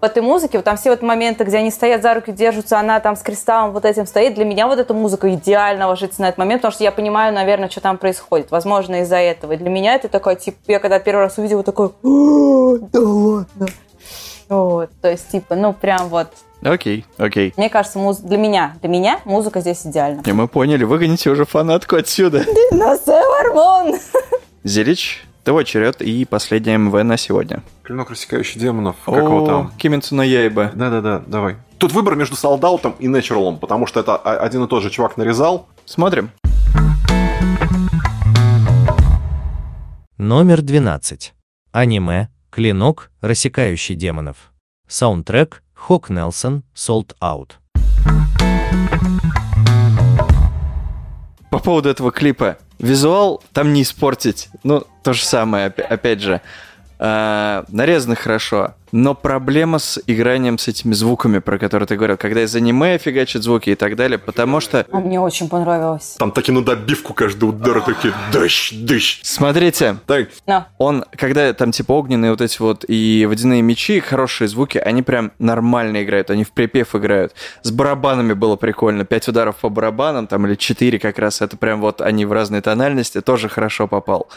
[0.00, 3.00] в этой музыке, вот там все вот моменты, где они стоят за руки, держатся, она
[3.00, 6.38] там с кристаллом вот этим стоит, для меня вот эта музыка идеально ложится на этот
[6.38, 8.50] момент, потому что я понимаю, наверное, что там происходит.
[8.50, 9.52] Возможно, из-за этого.
[9.52, 13.66] И для меня это такой, типа, я когда первый раз увидела, такой, «О, да ладно.
[14.48, 16.28] Вот, то есть, типа, ну, прям вот,
[16.62, 17.52] Окей, окей.
[17.56, 18.18] мне кажется, муз...
[18.18, 20.22] для меня, для меня музыка здесь идеальна.
[20.24, 22.44] И мы поняли, выгоните уже фанатку отсюда.
[22.70, 23.98] На Севермон!
[24.64, 27.62] Зелич, твой черед и последняя МВ на сегодня.
[27.84, 28.96] Клинок рассекающий демонов.
[29.06, 29.72] Как его там?
[29.78, 30.72] Кимицу на Яйба.
[30.74, 31.54] Да-да-да, давай.
[31.78, 35.68] Тут выбор между солдаутом и Нэчуралом, потому что это один и тот же чувак нарезал.
[35.84, 36.30] Смотрим.
[40.18, 41.32] Номер 12.
[41.70, 44.52] Аниме «Клинок, рассекающий демонов».
[44.88, 47.52] Саундтрек Хок Нелсон «Sold Out».
[51.52, 52.58] По поводу этого клипа.
[52.80, 54.48] Визуал там не испортить.
[54.64, 56.40] Ну, то же самое, опя- опять же.
[56.98, 62.42] А, нарезано хорошо, но проблема с игранием с этими звуками, про которые ты говорил, когда
[62.42, 64.86] из аниме фигачат звуки и так далее, потому что...
[64.90, 66.16] А мне очень понравилось.
[66.18, 69.20] Там таки на добивку каждый удар такие дыщ, дыщ.
[69.24, 70.68] Смотрите, Так, На.
[70.78, 75.32] он, когда там типа огненные вот эти вот и водяные мечи, хорошие звуки, они прям
[75.38, 77.34] нормально играют, они в припев играют.
[77.62, 81.82] С барабанами было прикольно, пять ударов по барабанам, там или четыре как раз, это прям
[81.82, 84.30] вот они в разной тональности, тоже хорошо попал.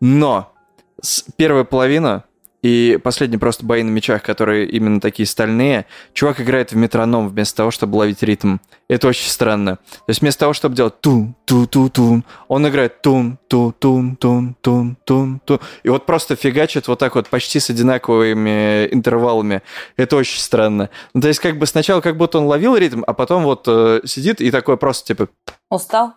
[0.00, 0.52] Но
[1.00, 2.24] с первая половина
[2.64, 5.84] и последний просто бои на мечах, которые именно такие стальные,
[6.14, 8.56] чувак играет в метроном вместо того, чтобы ловить ритм.
[8.88, 9.76] Это очень странно.
[9.76, 14.16] То есть вместо того, чтобы делать тун ту ту тун он играет тун ту тун
[14.16, 19.60] тун тун тун тун И вот просто фигачит вот так вот почти с одинаковыми интервалами.
[19.98, 20.88] Это очень странно.
[21.12, 24.00] Ну, то есть как бы сначала как будто он ловил ритм, а потом вот э,
[24.06, 25.28] сидит и такой просто типа
[25.68, 26.14] Устал?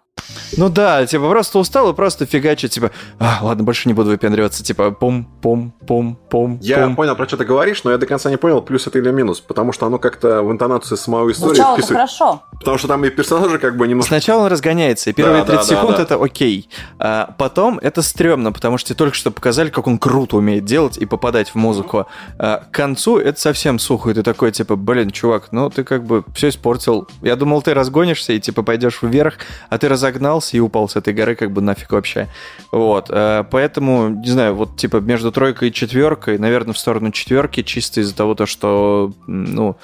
[0.58, 4.64] Ну да, типа просто устал и просто фигачит, типа, а, ладно, больше не буду выпендриваться,
[4.64, 6.60] типа, пум-пум-пум-пум.
[6.62, 9.12] я понял, про что ты говоришь, но я до конца не понял, плюс это или
[9.12, 12.10] минус, потому что оно как-то в интонации самой истории Звучало-то вписывает.
[12.10, 12.44] хорошо.
[12.60, 14.08] Потому что там и персонажи как бы немножко...
[14.08, 16.04] Сначала он разгоняется, и первые Да, да, 30 да, секунд да.
[16.04, 16.70] это окей.
[17.00, 20.98] А потом это стрёмно, потому что тебе только что показали, как он круто умеет делать
[20.98, 22.08] и попадать в музыку.
[22.40, 26.04] А к концу это совсем сухо, и ты такой, типа, блин, чувак, ну ты как
[26.04, 27.08] бы все испортил.
[27.22, 29.36] Я думал, ты разгонишься и, типа, пойдешь вверх,
[29.70, 32.28] а ты разогнался и упал с этой горы как бы нафиг вообще.
[32.72, 33.08] Вот.
[33.10, 38.02] а, Поэтому, не знаю, вот, типа, между тройкой и четверкой, наверное, в сторону четверки, чисто
[38.02, 39.76] из-за того, то, что, ну,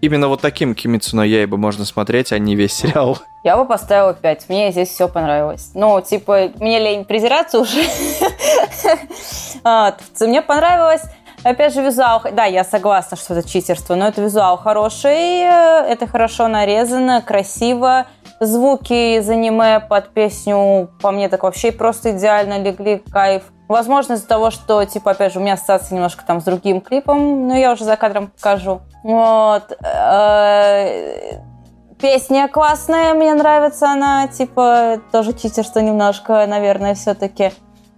[0.00, 3.18] именно вот таким Кимицу но Яйба можно смотреть, а не весь сериал.
[3.44, 4.48] Я бы поставила 5.
[4.48, 5.70] Мне здесь все понравилось.
[5.74, 7.82] Ну, типа, мне лень презираться уже.
[10.20, 11.02] Мне понравилось.
[11.44, 12.22] Опять же, визуал.
[12.32, 18.06] Да, я согласна, что это читерство, но это визуал хороший, э, это хорошо нарезано, красиво.
[18.44, 23.44] Звуки из аниме под песню, по мне, так вообще просто идеально легли, кайф.
[23.68, 27.46] Возможно, из-за того, что, типа, опять же, у меня ассоциация немножко там с другим клипом,
[27.46, 28.80] но я уже за кадром покажу.
[29.04, 29.72] Вот.
[29.84, 31.40] Э,
[32.00, 37.52] Песня классная, мне нравится она, типа, тоже читерство немножко, наверное, все-таки.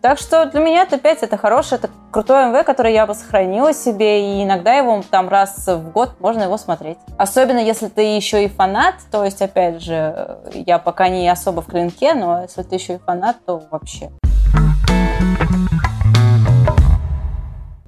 [0.05, 3.73] Так что для меня это 5, это хорошее, это крутой МВ, который я бы сохранила
[3.73, 6.99] себе, и иногда его там раз в год можно его смотреть.
[7.17, 11.69] Особенно если ты еще и фанат, то есть, опять же, я пока не особо в
[11.69, 14.11] клинке, но если ты еще и фанат, то вообще.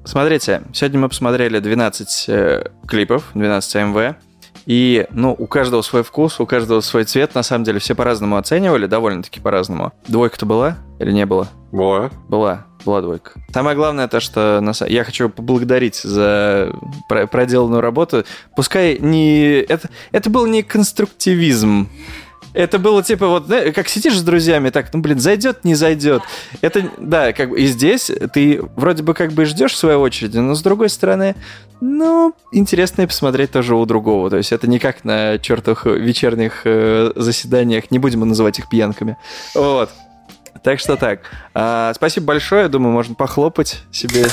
[0.07, 4.17] Смотрите, сегодня мы посмотрели 12 э, клипов, 12 МВ.
[4.65, 7.35] И, ну, у каждого свой вкус, у каждого свой цвет.
[7.35, 9.93] На самом деле, все по-разному оценивали, довольно-таки по-разному.
[10.09, 11.49] Двойка-то была или не было?
[11.73, 12.11] Было.
[12.29, 13.33] Была, была двойка.
[13.53, 16.73] Самое главное то, что на я хочу поблагодарить за
[17.09, 18.25] про- проделанную работу.
[18.57, 19.61] Пускай не...
[19.61, 21.89] Это, это был не конструктивизм.
[22.57, 26.23] Это было типа вот, как сидишь с друзьями, так, ну, блин, зайдет, не зайдет.
[26.63, 30.55] Это, да, как бы и здесь ты вроде бы как бы ждешь своей очереди, но
[30.55, 31.37] с другой стороны,
[31.83, 34.31] ну, интересно и посмотреть тоже у другого.
[34.31, 39.19] То есть это не как на чертовых вечерних э, заседаниях, не будем называть их пьянками.
[39.55, 39.91] Вот.
[40.63, 41.21] Так что так.
[41.53, 42.69] А, спасибо большое.
[42.69, 44.25] Думаю, можно похлопать себе.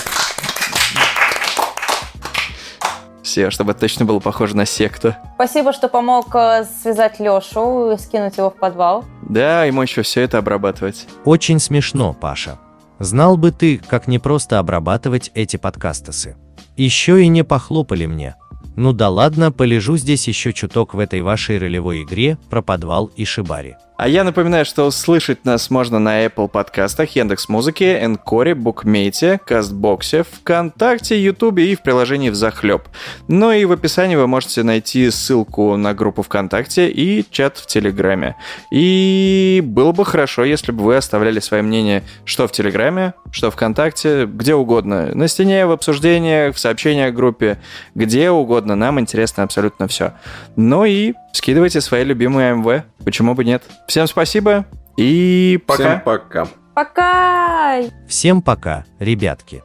[3.34, 5.16] Все, чтобы это точно было похоже на секту.
[5.34, 9.06] Спасибо, что помог э, связать Лешу и скинуть его в подвал.
[9.28, 11.08] Да, ему еще все это обрабатывать.
[11.26, 12.60] Очень смешно, Паша.
[13.00, 16.36] Знал бы ты, как не просто обрабатывать эти подкастесы.
[16.78, 18.36] Еще и не похлопали мне.
[18.76, 23.26] Ну да ладно, полежу здесь еще чуток в этой вашей ролевой игре про подвал и
[23.26, 23.78] шибари.
[24.04, 30.24] А я напоминаю, что услышать нас можно на Apple подкастах, Яндекс Музыке, Энкоре, Букмейте, Кастбоксе,
[30.24, 32.90] ВКонтакте, Ютубе и в приложении «Взахлеб».
[33.30, 38.36] Ну и в описании вы можете найти ссылку на группу ВКонтакте и чат в Телеграме.
[38.72, 44.26] И было бы хорошо, если бы вы оставляли свои мнения что в Телеграме, что ВКонтакте,
[44.26, 45.16] где угодно.
[45.16, 47.58] На стене, в обсуждениях, в сообщениях группе,
[47.96, 48.76] где угодно.
[48.76, 50.12] Нам интересно абсолютно все.
[50.58, 52.84] Ну и скидывайте свои любимые АМВ.
[53.04, 53.64] Почему бы нет?
[53.94, 54.66] Всем спасибо
[54.98, 55.84] и пока.
[55.84, 56.48] Всем пока.
[56.74, 57.82] Пока!
[58.08, 59.62] Всем пока, ребятки.